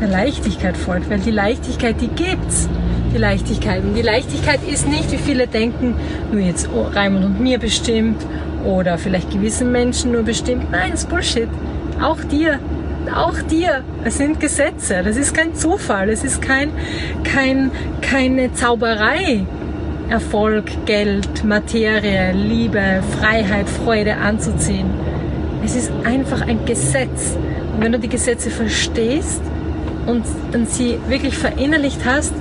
der 0.00 0.08
Leichtigkeit 0.08 0.76
folgt. 0.76 1.10
Weil 1.10 1.20
die 1.20 1.30
Leichtigkeit, 1.30 2.00
die 2.00 2.08
gibt's. 2.08 2.68
Die 3.14 3.18
Leichtigkeit. 3.18 3.82
Und 3.84 3.94
die 3.94 4.02
Leichtigkeit 4.02 4.60
ist 4.66 4.88
nicht, 4.88 5.12
wie 5.12 5.18
viele 5.18 5.46
denken, 5.46 5.94
nur 6.32 6.40
jetzt 6.40 6.68
Raimund 6.94 7.24
und 7.24 7.40
mir 7.40 7.58
bestimmt 7.58 8.24
oder 8.64 8.96
vielleicht 8.96 9.30
gewissen 9.30 9.70
Menschen 9.70 10.12
nur 10.12 10.22
bestimmt. 10.22 10.70
Nein, 10.70 10.92
das 10.92 11.00
ist 11.00 11.10
Bullshit. 11.10 11.48
Auch 12.00 12.22
dir. 12.24 12.58
Auch 13.14 13.40
dir. 13.42 13.84
Es 14.04 14.18
sind 14.18 14.40
Gesetze. 14.40 15.02
Das 15.04 15.16
ist 15.16 15.34
kein 15.34 15.54
Zufall. 15.54 16.08
Es 16.08 16.24
ist 16.24 16.40
kein, 16.40 16.70
kein, 17.24 17.70
keine 18.00 18.52
Zauberei. 18.54 19.44
Erfolg, 20.12 20.84
Geld, 20.84 21.42
Materie, 21.42 22.32
Liebe, 22.32 23.02
Freiheit, 23.18 23.66
Freude 23.66 24.18
anzuziehen. 24.18 24.90
Es 25.64 25.74
ist 25.74 25.90
einfach 26.04 26.42
ein 26.42 26.66
Gesetz. 26.66 27.34
Und 27.74 27.82
wenn 27.82 27.92
du 27.92 27.98
die 27.98 28.10
Gesetze 28.10 28.50
verstehst 28.50 29.40
und, 30.04 30.22
und 30.52 30.68
sie 30.68 30.98
wirklich 31.08 31.38
verinnerlicht 31.38 32.04
hast, 32.04 32.34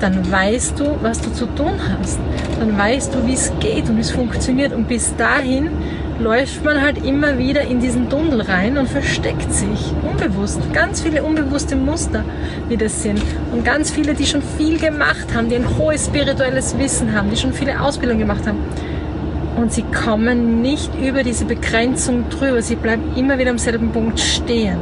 dann 0.00 0.30
weißt 0.30 0.78
du, 0.78 0.96
was 1.00 1.22
du 1.22 1.32
zu 1.32 1.46
tun 1.46 1.80
hast. 1.98 2.18
Dann 2.60 2.76
weißt 2.76 3.14
du, 3.14 3.26
wie 3.26 3.32
es 3.32 3.54
geht 3.58 3.88
und 3.88 3.96
wie 3.96 4.02
es 4.02 4.10
funktioniert. 4.10 4.74
Und 4.74 4.86
bis 4.86 5.16
dahin 5.16 5.70
läuft 6.18 6.64
man 6.64 6.82
halt 6.82 7.04
immer 7.04 7.38
wieder 7.38 7.62
in 7.62 7.80
diesen 7.80 8.10
Tunnel 8.10 8.40
rein 8.40 8.76
und 8.76 8.88
versteckt 8.88 9.52
sich 9.52 9.92
unbewusst. 10.02 10.60
Ganz 10.72 11.00
viele 11.00 11.22
unbewusste 11.22 11.76
Muster, 11.76 12.24
wie 12.68 12.76
das 12.76 13.02
sind. 13.02 13.22
Und 13.52 13.64
ganz 13.64 13.90
viele, 13.90 14.14
die 14.14 14.26
schon 14.26 14.42
viel 14.56 14.78
gemacht 14.78 15.28
haben, 15.34 15.48
die 15.48 15.56
ein 15.56 15.78
hohes 15.78 16.06
spirituelles 16.06 16.76
Wissen 16.78 17.14
haben, 17.14 17.30
die 17.30 17.36
schon 17.36 17.52
viele 17.52 17.80
Ausbildungen 17.80 18.20
gemacht 18.20 18.46
haben. 18.46 18.58
Und 19.56 19.72
sie 19.72 19.82
kommen 19.82 20.62
nicht 20.62 20.90
über 21.00 21.22
diese 21.22 21.44
Begrenzung 21.44 22.28
drüber. 22.30 22.62
Sie 22.62 22.76
bleiben 22.76 23.02
immer 23.16 23.38
wieder 23.38 23.50
am 23.50 23.58
selben 23.58 23.90
Punkt 23.90 24.18
stehen. 24.20 24.78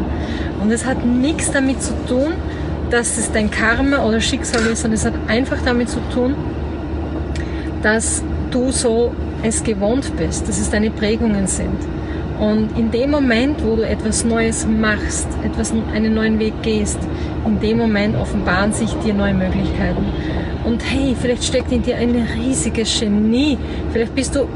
Und 0.63 0.71
es 0.71 0.85
hat 0.87 1.05
nichts 1.05 1.51
damit 1.51 1.83
zu 1.83 1.93
tun, 2.07 2.33
dass 2.91 3.19
es 3.19 3.33
dein 3.33 3.51
Karma 3.51 4.05
oder 4.05 4.21
Schicksal 4.21 4.63
ist, 4.67 4.83
sondern 4.83 4.99
es 4.99 5.05
hat 5.05 5.15
einfach 5.29 5.59
damit 5.65 5.89
zu 5.89 5.99
tun, 6.13 6.35
dass 7.83 8.23
du 8.51 8.71
so 8.71 9.13
es 9.47 9.63
gewohnt 9.63 10.17
bist, 10.17 10.49
dass 10.49 10.59
es 10.59 10.71
deine 10.71 10.91
Prägungen 10.91 11.47
sind. 11.47 11.79
Und 12.39 12.77
in 12.77 12.91
dem 12.91 13.11
Moment, 13.11 13.65
wo 13.65 13.77
du 13.77 13.83
etwas 13.83 14.25
Neues 14.25 14.67
machst, 14.67 15.29
etwas, 15.45 15.73
einen 15.95 16.15
neuen 16.15 16.39
Weg 16.39 16.61
gehst, 16.63 16.99
in 17.47 17.61
dem 17.61 17.79
Moment 17.79 18.17
offenbaren 18.17 18.73
sich 18.73 18.93
dir 19.05 19.15
neue 19.15 19.33
Möglichkeiten. 19.33 20.05
Und 20.65 20.83
hey, 20.85 21.17
vielleicht 21.19 21.45
steckt 21.45 21.73
in 21.73 21.83
dir 21.83 21.97
ein 21.97 22.27
riesiges 22.39 23.01
Genie. 23.01 23.57
Vielleicht 23.93 24.15
bist 24.15 24.35
du 24.35 24.49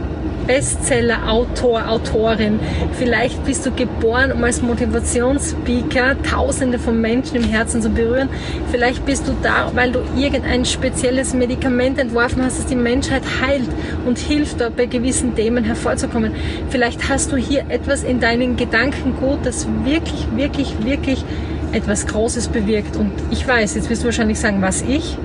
Bestseller-Autor, 0.46 1.88
Autorin. 1.88 2.58
Vielleicht 2.92 3.44
bist 3.44 3.66
du 3.66 3.70
geboren, 3.70 4.32
um 4.32 4.42
als 4.44 4.62
Motivationsspeaker 4.62 6.22
Tausende 6.22 6.78
von 6.78 7.00
Menschen 7.00 7.36
im 7.36 7.44
Herzen 7.44 7.82
zu 7.82 7.90
berühren. 7.90 8.28
Vielleicht 8.70 9.04
bist 9.06 9.28
du 9.28 9.32
da, 9.42 9.70
weil 9.74 9.92
du 9.92 10.00
irgendein 10.16 10.64
spezielles 10.64 11.34
Medikament 11.34 11.98
entworfen 11.98 12.42
hast, 12.44 12.58
das 12.58 12.66
die 12.66 12.76
Menschheit 12.76 13.22
heilt 13.40 13.68
und 14.06 14.18
hilft, 14.18 14.60
dort 14.60 14.76
bei 14.76 14.86
gewissen 14.86 15.34
Themen 15.34 15.64
hervorzukommen. 15.64 16.32
Vielleicht 16.70 17.08
hast 17.08 17.32
du 17.32 17.36
hier 17.36 17.64
etwas 17.68 18.02
in 18.02 18.20
deinen 18.20 18.56
Gedanken 18.56 19.16
gut, 19.16 19.38
das 19.44 19.66
wirklich, 19.84 20.26
wirklich, 20.34 20.74
wirklich 20.84 21.24
etwas 21.72 22.06
Großes 22.06 22.48
bewirkt. 22.48 22.96
Und 22.96 23.12
ich 23.30 23.46
weiß, 23.46 23.74
jetzt 23.74 23.90
wirst 23.90 24.02
du 24.02 24.06
wahrscheinlich 24.06 24.38
sagen, 24.38 24.62
was 24.62 24.82
ich? 24.82 25.16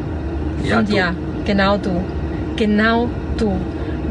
Ja, 0.63 0.79
und 0.79 0.91
du. 0.91 0.95
ja, 0.95 1.13
genau 1.45 1.77
du. 1.77 2.03
Genau 2.55 3.09
du. 3.37 3.53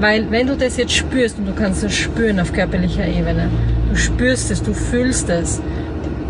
Weil 0.00 0.30
wenn 0.30 0.46
du 0.46 0.56
das 0.56 0.76
jetzt 0.76 0.92
spürst 0.92 1.38
und 1.38 1.46
du 1.46 1.52
kannst 1.52 1.84
es 1.84 1.94
spüren 1.94 2.40
auf 2.40 2.52
körperlicher 2.52 3.06
Ebene, 3.06 3.48
du 3.90 3.96
spürst 3.96 4.50
es, 4.50 4.62
du 4.62 4.74
fühlst 4.74 5.28
es, 5.28 5.60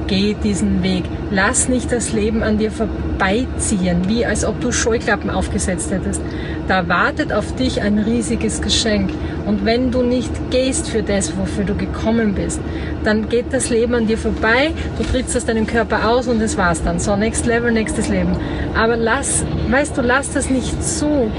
geh 0.06 0.34
diesen 0.34 0.82
Weg. 0.82 1.04
Lass 1.30 1.68
nicht 1.68 1.90
das 1.90 2.12
Leben 2.12 2.42
an 2.42 2.58
dir 2.58 2.70
vorbeiziehen, 2.70 4.08
wie 4.08 4.26
als 4.26 4.44
ob 4.44 4.60
du 4.60 4.70
Scheuklappen 4.70 5.30
aufgesetzt 5.30 5.90
hättest. 5.90 6.20
Da 6.68 6.88
wartet 6.88 7.32
auf 7.32 7.54
dich 7.56 7.82
ein 7.82 7.98
riesiges 7.98 8.60
Geschenk. 8.60 9.10
Und 9.46 9.64
wenn 9.64 9.90
du 9.90 10.02
nicht 10.02 10.30
gehst 10.50 10.88
für 10.88 11.02
das, 11.02 11.36
wofür 11.36 11.64
du 11.64 11.74
gekommen 11.74 12.34
bist, 12.34 12.60
dann 13.02 13.28
geht 13.28 13.46
das 13.52 13.68
Leben 13.68 13.94
an 13.94 14.06
dir 14.06 14.16
vorbei, 14.16 14.72
du 14.96 15.04
trittst 15.04 15.36
aus 15.36 15.44
deinem 15.44 15.66
Körper 15.66 16.08
aus 16.08 16.28
und 16.28 16.40
das 16.40 16.56
war's 16.56 16.82
dann. 16.82 16.98
So, 16.98 17.16
next 17.16 17.44
level, 17.44 17.70
nächstes 17.70 18.08
Leben. 18.08 18.36
Aber 18.74 18.96
lass, 18.96 19.44
weißt 19.68 19.96
du, 19.98 20.02
lass 20.02 20.32
das 20.32 20.48
nicht 20.48 20.82
zu 20.82 21.30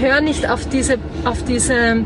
hör 0.00 0.20
nicht 0.20 0.48
auf 0.48 0.68
diese, 0.68 0.98
auf 1.26 1.42
diese, 1.42 2.04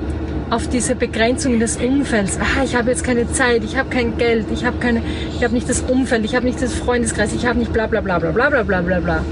auf 0.49 0.69
diese 0.69 0.97
Begrenzungen 0.97 1.61
des 1.61 1.77
Umfelds. 1.77 2.39
Ah, 2.41 2.65
ich 2.65 2.75
habe 2.75 2.91
jetzt 2.91 3.05
keine 3.05 3.31
Zeit, 3.31 3.63
ich 3.63 3.77
habe 3.77 3.91
kein 3.91 4.17
Geld, 4.17 4.47
ich 4.53 4.65
habe 4.65 4.79
keine, 4.79 5.03
ich 5.37 5.45
habe 5.45 5.55
nicht 5.55 5.69
das 5.69 5.83
Umfeld, 5.83 6.25
ich 6.25 6.35
habe 6.35 6.47
nicht 6.47 6.61
das 6.61 6.75
Freundeskreis, 6.75 7.33
ich 7.35 7.47
habe 7.47 7.59
nicht 7.59 7.73
bla 7.73 7.87
bla 7.87 8.01
bla 8.01 8.19
bla 8.19 8.31
bla 8.31 8.49
bla 8.49 8.63
bla 8.63 8.81
bla 8.81 9.01
bla. 9.01 9.25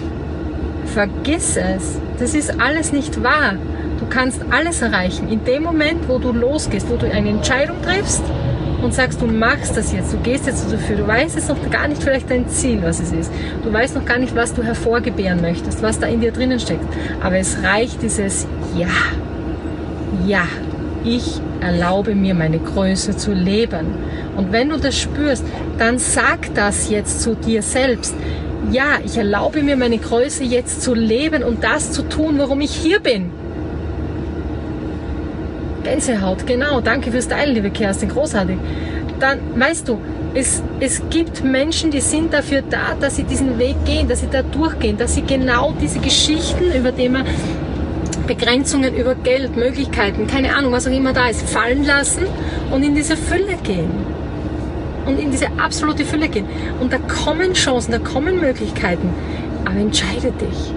Vergiss 0.95 1.57
es. 1.57 1.99
Das 2.19 2.35
ist 2.35 2.61
alles 2.61 2.93
nicht 2.93 3.23
wahr. 3.23 3.55
Du 3.99 4.07
kannst 4.07 4.41
alles 4.51 4.83
erreichen. 4.83 5.29
In 5.29 5.45
dem 5.45 5.63
Moment, 5.63 6.09
wo 6.09 6.19
du 6.19 6.33
losgehst, 6.33 6.89
wo 6.89 6.97
du 6.97 7.11
eine 7.11 7.31
Entscheidung 7.31 7.81
triffst 7.83 8.23
und 8.83 8.95
sagst, 8.95 9.21
du 9.21 9.27
machst 9.27 9.77
das 9.77 9.93
jetzt, 9.93 10.13
du 10.13 10.19
gehst 10.19 10.47
jetzt 10.47 10.73
dafür, 10.73 10.97
du 10.97 11.07
weißt 11.07 11.35
jetzt 11.35 11.49
noch 11.49 11.71
gar 11.71 11.89
nicht 11.89 12.03
vielleicht 12.03 12.31
dein 12.31 12.49
Ziel, 12.49 12.81
was 12.83 13.01
es 13.01 13.13
ist. 13.13 13.33
Du 13.65 13.73
weißt 13.73 13.97
noch 13.97 14.05
gar 14.05 14.19
nicht, 14.19 14.37
was 14.37 14.55
du 14.55 14.63
hervorgebären 14.63 15.41
möchtest, 15.41 15.83
was 15.83 15.99
da 15.99 16.07
in 16.07 16.21
dir 16.21 16.31
drinnen 16.31 16.61
steckt. 16.61 16.85
Aber 17.23 17.39
es 17.39 17.63
reicht 17.63 18.03
dieses 18.03 18.47
Ja. 18.77 18.87
Ja. 20.27 20.47
Ich 21.05 21.41
erlaube 21.61 22.15
mir 22.15 22.35
meine 22.35 22.59
Größe 22.59 23.17
zu 23.17 23.33
leben. 23.33 23.87
Und 24.37 24.53
wenn 24.53 24.69
du 24.69 24.79
das 24.79 24.99
spürst, 24.99 25.45
dann 25.79 25.99
sag 25.99 26.53
das 26.55 26.91
jetzt 26.91 27.23
zu 27.23 27.35
dir 27.35 27.63
selbst. 27.63 28.15
Ja, 28.73 28.99
ich 29.05 29.17
erlaube 29.17 29.63
mir 29.63 29.77
meine 29.77 29.99
Größe 29.99 30.45
jetzt 30.45 30.83
zu 30.83 30.95
leben 30.95 31.43
und 31.43 31.63
das 31.63 31.93
zu 31.93 32.03
tun, 32.03 32.39
warum 32.39 32.61
ich 32.61 32.73
hier 32.73 33.01
bin. 33.01 33.31
Gänsehaut, 35.85 36.47
genau. 36.47 36.81
Danke 36.81 37.11
fürs 37.11 37.29
Teilen, 37.29 37.55
liebe 37.55 37.71
Kerstin. 37.71 38.11
Großartig. 38.11 38.59
Dann, 39.21 39.39
weißt 39.57 39.89
du, 39.89 39.99
es, 40.35 40.63
es 40.81 41.03
gibt 41.11 41.43
Menschen, 41.43 41.91
die 41.91 42.01
sind 42.01 42.33
dafür 42.35 42.63
da, 42.63 42.95
dass 43.01 43.17
sie 43.17 43.25
diesen 43.25 43.59
Weg 43.59 43.77
gehen, 43.85 44.09
dass 44.09 44.21
sie 44.21 44.29
da 44.31 44.43
durchgehen, 44.43 44.99
dass 44.99 45.15
sie 45.15 45.23
genau 45.23 45.73
diese 45.81 46.01
Geschichten, 46.01 46.73
über 46.77 46.93
die 46.93 47.09
man 47.09 47.25
Begrenzungen 48.29 48.95
über 48.95 49.17
Geld, 49.17 49.57
Möglichkeiten, 49.57 50.29
keine 50.29 50.55
Ahnung, 50.55 50.71
was 50.71 50.87
auch 50.87 50.93
immer 50.93 51.13
da 51.13 51.27
ist, 51.29 51.49
fallen 51.49 51.85
lassen 51.85 52.25
und 52.71 52.85
in 52.85 52.95
diese 52.95 53.17
Fülle 53.17 53.57
gehen. 53.65 53.91
Und 55.07 55.19
in 55.19 55.31
diese 55.31 55.47
absolute 55.59 56.05
Fülle 56.05 56.29
gehen. 56.29 56.45
Und 56.81 56.93
da 56.93 56.99
kommen 56.99 57.55
Chancen, 57.55 57.93
da 57.93 57.99
kommen 57.99 58.41
Möglichkeiten. 58.41 59.09
Aber 59.65 59.81
entscheide 59.81 60.33
dich 60.33 60.73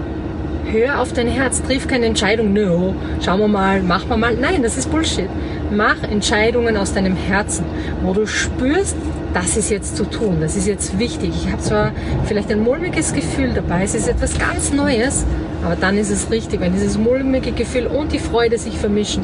hör 0.72 1.00
auf 1.00 1.12
dein 1.12 1.28
Herz, 1.28 1.62
triff 1.62 1.86
keine 1.86 2.06
Entscheidung, 2.06 2.52
no, 2.52 2.94
schauen 3.22 3.40
wir 3.40 3.48
mal, 3.48 3.82
machen 3.82 4.08
wir 4.08 4.16
mal. 4.16 4.34
Nein, 4.34 4.62
das 4.62 4.78
ist 4.78 4.90
Bullshit. 4.90 5.28
Mach 5.70 6.02
Entscheidungen 6.02 6.76
aus 6.76 6.94
deinem 6.94 7.14
Herzen, 7.14 7.64
wo 8.02 8.12
du 8.14 8.26
spürst, 8.26 8.96
das 9.34 9.56
ist 9.56 9.70
jetzt 9.70 9.96
zu 9.96 10.04
tun, 10.04 10.38
das 10.40 10.56
ist 10.56 10.66
jetzt 10.66 10.98
wichtig. 10.98 11.30
Ich 11.44 11.52
habe 11.52 11.62
zwar 11.62 11.92
vielleicht 12.24 12.50
ein 12.50 12.62
mulmiges 12.62 13.12
Gefühl 13.12 13.50
dabei, 13.54 13.82
es 13.84 13.94
ist 13.94 14.08
etwas 14.08 14.38
ganz 14.38 14.72
Neues, 14.72 15.24
aber 15.64 15.76
dann 15.76 15.96
ist 15.98 16.10
es 16.10 16.30
richtig, 16.30 16.60
wenn 16.60 16.72
dieses 16.72 16.98
mulmige 16.98 17.52
Gefühl 17.52 17.86
und 17.86 18.12
die 18.12 18.18
Freude 18.18 18.58
sich 18.58 18.76
vermischen, 18.76 19.22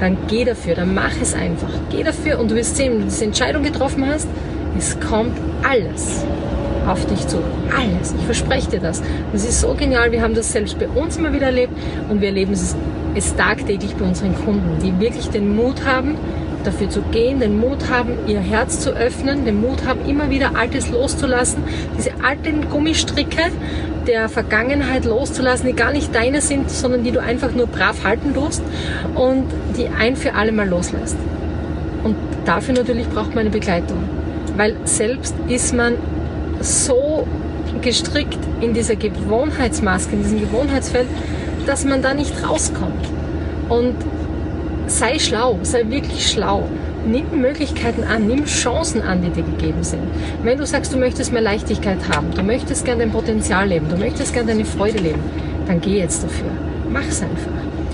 dann 0.00 0.16
geh 0.28 0.44
dafür, 0.44 0.74
dann 0.74 0.94
mach 0.94 1.12
es 1.20 1.34
einfach. 1.34 1.68
Geh 1.90 2.02
dafür 2.02 2.38
und 2.38 2.50
du 2.50 2.54
wirst 2.54 2.76
sehen, 2.76 2.92
wenn 2.92 3.00
du 3.00 3.04
diese 3.06 3.24
Entscheidung 3.24 3.62
getroffen 3.62 4.06
hast, 4.06 4.28
es 4.76 4.98
kommt 5.00 5.36
alles 5.62 6.24
auf 6.86 7.06
dich 7.06 7.26
zu. 7.26 7.38
Alles. 7.74 8.14
Ich 8.18 8.24
verspreche 8.24 8.70
dir 8.70 8.80
das. 8.80 9.02
Das 9.32 9.44
ist 9.44 9.60
so 9.60 9.74
genial. 9.74 10.12
Wir 10.12 10.22
haben 10.22 10.34
das 10.34 10.52
selbst 10.52 10.78
bei 10.78 10.88
uns 10.88 11.16
immer 11.16 11.32
wieder 11.32 11.46
erlebt 11.46 11.72
und 12.08 12.20
wir 12.20 12.28
erleben 12.28 12.52
es, 12.52 12.76
es 13.14 13.34
tagtäglich 13.36 13.94
bei 13.94 14.04
unseren 14.04 14.34
Kunden, 14.34 14.78
die 14.82 14.98
wirklich 15.00 15.28
den 15.30 15.54
Mut 15.56 15.84
haben, 15.86 16.16
dafür 16.64 16.88
zu 16.88 17.02
gehen, 17.02 17.40
den 17.40 17.58
Mut 17.58 17.90
haben, 17.90 18.12
ihr 18.26 18.40
Herz 18.40 18.80
zu 18.80 18.90
öffnen, 18.90 19.44
den 19.44 19.60
Mut 19.60 19.86
haben, 19.86 20.00
immer 20.08 20.30
wieder 20.30 20.56
Altes 20.56 20.90
loszulassen, 20.90 21.62
diese 21.96 22.12
alten 22.22 22.68
Gummistricke 22.70 23.50
der 24.06 24.28
Vergangenheit 24.28 25.04
loszulassen, 25.04 25.66
die 25.66 25.74
gar 25.74 25.92
nicht 25.92 26.14
deine 26.14 26.40
sind, 26.40 26.70
sondern 26.70 27.04
die 27.04 27.10
du 27.10 27.20
einfach 27.20 27.52
nur 27.52 27.66
brav 27.66 28.04
halten 28.04 28.34
tust 28.34 28.62
und 29.14 29.44
die 29.76 29.88
ein 29.88 30.16
für 30.16 30.34
alle 30.34 30.52
Mal 30.52 30.68
loslässt. 30.68 31.16
Und 32.02 32.16
dafür 32.44 32.74
natürlich 32.74 33.08
braucht 33.08 33.30
man 33.30 33.40
eine 33.40 33.50
Begleitung, 33.50 33.98
weil 34.56 34.76
selbst 34.84 35.34
ist 35.48 35.74
man 35.74 35.94
so 36.60 37.26
gestrickt 37.80 38.38
in 38.60 38.74
dieser 38.74 38.96
Gewohnheitsmaske, 38.96 40.14
in 40.14 40.22
diesem 40.22 40.40
Gewohnheitsfeld, 40.40 41.08
dass 41.66 41.84
man 41.84 42.02
da 42.02 42.14
nicht 42.14 42.46
rauskommt. 42.46 43.08
Und 43.68 43.94
sei 44.86 45.18
schlau, 45.18 45.58
sei 45.62 45.84
wirklich 45.88 46.30
schlau. 46.30 46.64
Nimm 47.06 47.40
Möglichkeiten 47.40 48.04
an, 48.04 48.26
nimm 48.26 48.46
Chancen 48.46 49.02
an, 49.02 49.20
die 49.22 49.30
dir 49.30 49.42
gegeben 49.42 49.82
sind. 49.82 50.02
Wenn 50.42 50.58
du 50.58 50.66
sagst, 50.66 50.92
du 50.92 50.98
möchtest 50.98 51.32
mehr 51.32 51.42
Leichtigkeit 51.42 51.98
haben, 52.08 52.30
du 52.34 52.42
möchtest 52.42 52.84
gerne 52.84 53.02
dein 53.02 53.12
Potenzial 53.12 53.68
leben, 53.68 53.88
du 53.90 53.96
möchtest 53.96 54.32
gerne 54.32 54.52
deine 54.52 54.64
Freude 54.64 54.98
leben, 54.98 55.20
dann 55.66 55.80
geh 55.80 55.98
jetzt 55.98 56.24
dafür. 56.24 56.50
Mach's 56.90 57.22
einfach. 57.22 57.52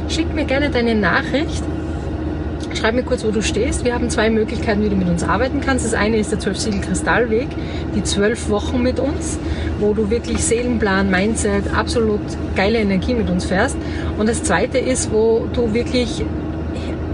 Schick 0.08 0.32
mir 0.34 0.44
gerne 0.44 0.70
deine 0.70 0.94
Nachricht. 0.94 1.62
Schreib 2.74 2.94
mir 2.94 3.02
kurz, 3.02 3.24
wo 3.24 3.30
du 3.30 3.42
stehst. 3.42 3.84
Wir 3.84 3.94
haben 3.94 4.10
zwei 4.10 4.30
Möglichkeiten, 4.30 4.82
wie 4.82 4.88
du 4.88 4.96
mit 4.96 5.08
uns 5.08 5.24
arbeiten 5.24 5.60
kannst. 5.60 5.84
Das 5.84 5.94
eine 5.94 6.18
ist 6.18 6.30
der 6.30 6.38
12-Siegel-Kristallweg, 6.38 7.48
die 7.96 8.02
zwölf 8.04 8.48
Wochen 8.48 8.82
mit 8.82 9.00
uns, 9.00 9.38
wo 9.80 9.92
du 9.92 10.08
wirklich 10.08 10.38
Seelenplan, 10.44 11.10
Mindset, 11.10 11.74
absolut 11.74 12.20
geile 12.54 12.78
Energie 12.78 13.14
mit 13.14 13.28
uns 13.28 13.44
fährst. 13.44 13.76
Und 14.18 14.28
das 14.28 14.44
zweite 14.44 14.78
ist, 14.78 15.12
wo 15.12 15.48
du 15.52 15.74
wirklich 15.74 16.24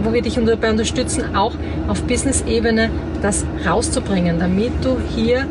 wo 0.06 0.12
wir 0.12 0.22
dich 0.22 0.34
dabei 0.34 0.70
unterstützen, 0.70 1.34
auch 1.34 1.52
auf 1.88 2.02
Business-Ebene 2.04 2.90
das 3.22 3.44
rauszubringen, 3.66 4.38
damit 4.38 4.72
du 4.82 4.98
hier 5.14 5.46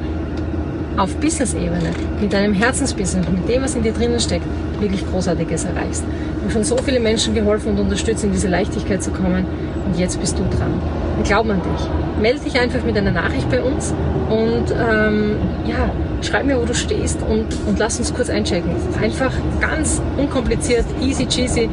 auf 0.98 1.14
Business-Ebene 1.18 1.90
mit 2.22 2.32
deinem 2.32 2.54
Herzensbusiness, 2.54 3.28
mit 3.30 3.50
dem, 3.50 3.64
was 3.64 3.76
in 3.76 3.84
dir 3.84 3.92
drinnen 3.92 4.20
steckt, 4.20 4.46
wirklich 4.80 5.06
Großartiges 5.12 5.66
erreichst. 5.66 6.04
Wir 6.04 6.44
haben 6.44 6.52
schon 6.52 6.64
so 6.64 6.78
viele 6.78 7.02
Menschen 7.02 7.36
geholfen 7.36 7.74
und 7.74 7.80
unterstützt, 7.80 8.24
in 8.24 8.32
diese 8.32 8.48
Leichtigkeit 8.48 9.04
zu 9.04 9.12
kommen 9.12 9.46
und 9.86 10.00
jetzt 10.00 10.20
bist 10.22 10.40
du 10.40 10.44
dran. 10.44 10.82
Wir 11.18 11.26
glauben 11.26 11.52
an 11.52 11.62
dich. 11.62 12.22
Melde 12.22 12.40
dich 12.40 12.58
einfach 12.58 12.84
mit 12.84 12.98
einer 12.98 13.12
Nachricht 13.12 13.50
bei 13.50 13.62
uns 13.62 13.94
und 14.30 14.72
ähm, 14.72 15.36
ja, 15.68 15.90
schreib 16.22 16.46
mir, 16.46 16.60
wo 16.60 16.66
du 16.66 16.74
stehst 16.74 17.20
und, 17.22 17.48
und 17.68 17.78
lass 17.78 18.00
uns 18.00 18.14
kurz 18.14 18.30
einchecken. 18.30 18.72
Einfach 19.02 19.34
ganz 19.60 20.02
unkompliziert, 20.18 20.86
easy 21.02 21.26
cheesy 21.26 21.70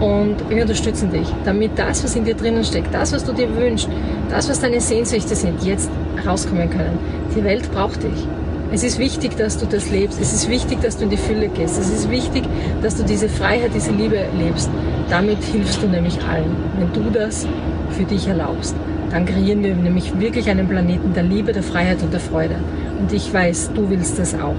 und 0.00 0.36
wir 0.48 0.62
unterstützen 0.62 1.10
dich, 1.10 1.28
damit 1.44 1.78
das, 1.78 2.02
was 2.04 2.16
in 2.16 2.24
dir 2.24 2.34
drinnen 2.34 2.64
steckt, 2.64 2.92
das, 2.92 3.12
was 3.12 3.24
du 3.24 3.32
dir 3.32 3.54
wünschst, 3.54 3.88
das, 4.30 4.48
was 4.48 4.60
deine 4.60 4.80
Sehnsüchte 4.80 5.34
sind, 5.34 5.62
jetzt 5.62 5.90
rauskommen 6.26 6.70
können. 6.70 6.98
Die 7.36 7.44
Welt 7.44 7.70
braucht 7.72 8.02
dich. 8.02 8.26
Es 8.72 8.82
ist 8.82 8.98
wichtig, 8.98 9.36
dass 9.36 9.58
du 9.58 9.66
das 9.66 9.90
lebst. 9.90 10.20
Es 10.20 10.32
ist 10.32 10.48
wichtig, 10.48 10.80
dass 10.80 10.96
du 10.96 11.04
in 11.04 11.10
die 11.10 11.16
Fülle 11.16 11.48
gehst. 11.48 11.78
Es 11.78 11.90
ist 11.90 12.10
wichtig, 12.10 12.42
dass 12.82 12.96
du 12.96 13.04
diese 13.04 13.28
Freiheit, 13.28 13.70
diese 13.72 13.92
Liebe 13.92 14.18
lebst. 14.36 14.68
Damit 15.08 15.42
hilfst 15.44 15.80
du 15.82 15.86
nämlich 15.86 16.18
allen. 16.24 16.56
Wenn 16.76 16.92
du 16.92 17.10
das 17.10 17.46
für 17.90 18.04
dich 18.04 18.26
erlaubst, 18.26 18.74
dann 19.10 19.26
kreieren 19.26 19.62
wir 19.62 19.76
nämlich 19.76 20.18
wirklich 20.18 20.48
einen 20.50 20.66
Planeten 20.66 21.12
der 21.14 21.22
Liebe, 21.22 21.52
der 21.52 21.62
Freiheit 21.62 22.02
und 22.02 22.12
der 22.12 22.20
Freude. 22.20 22.56
Und 22.98 23.12
ich 23.12 23.32
weiß, 23.32 23.70
du 23.74 23.88
willst 23.90 24.18
das 24.18 24.34
auch. 24.34 24.56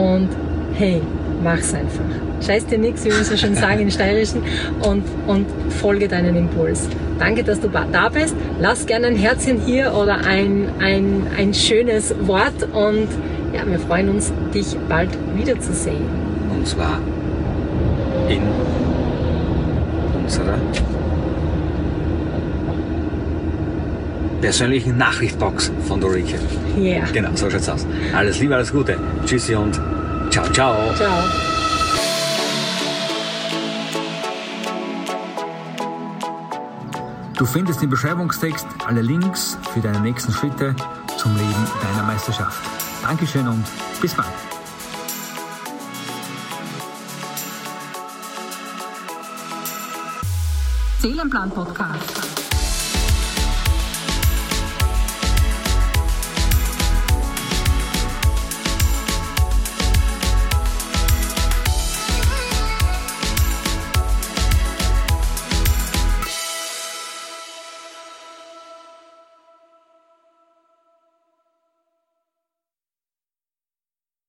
Und 0.00 0.28
hey, 0.74 1.02
mach's 1.42 1.74
einfach. 1.74 2.04
Scheiß 2.44 2.66
dir 2.66 2.78
nichts, 2.78 3.04
wie 3.04 3.10
wir 3.10 3.24
so 3.24 3.36
schön 3.36 3.54
sagen 3.54 3.80
in 3.80 3.90
Steirischen, 3.90 4.42
und, 4.82 5.04
und 5.26 5.46
folge 5.80 6.08
deinen 6.08 6.36
Impuls. 6.36 6.88
Danke, 7.18 7.44
dass 7.44 7.60
du 7.60 7.68
da 7.68 8.08
bist. 8.08 8.34
Lass 8.60 8.86
gerne 8.86 9.08
ein 9.08 9.16
Herzchen 9.16 9.60
hier 9.60 9.92
oder 9.94 10.24
ein, 10.24 10.68
ein, 10.80 11.26
ein 11.36 11.52
schönes 11.52 12.14
Wort 12.26 12.62
und 12.72 13.08
ja, 13.52 13.66
wir 13.66 13.78
freuen 13.78 14.08
uns, 14.10 14.32
dich 14.54 14.76
bald 14.88 15.10
wiederzusehen. 15.34 16.04
Und 16.54 16.66
zwar 16.66 16.98
in 18.28 18.42
unserer 20.22 20.58
persönlichen 24.40 24.96
Nachrichtbox 24.96 25.70
von 25.86 26.00
Dorike. 26.00 26.38
Ja. 26.76 26.82
Yeah. 26.82 27.06
Genau, 27.12 27.30
so 27.34 27.50
schaut's 27.50 27.68
aus. 27.68 27.86
Alles 28.14 28.40
Liebe, 28.40 28.54
alles 28.54 28.72
Gute. 28.72 28.96
Tschüssi 29.26 29.54
und 29.54 29.78
ciao, 30.52 30.94
ciao. 30.94 30.94
Ciao. 30.94 31.50
Du 37.40 37.46
findest 37.46 37.82
im 37.82 37.88
Beschreibungstext 37.88 38.66
alle 38.86 39.00
Links 39.00 39.56
für 39.72 39.80
deine 39.80 40.00
nächsten 40.00 40.30
Schritte 40.30 40.76
zum 41.16 41.34
Leben 41.36 41.66
deiner 41.82 42.02
Meisterschaft. 42.02 42.62
Dankeschön 43.02 43.48
und 43.48 43.64
bis 44.02 44.12
bald. 44.12 44.28
Seelenplan 51.00 51.50
Podcast. 51.50 52.29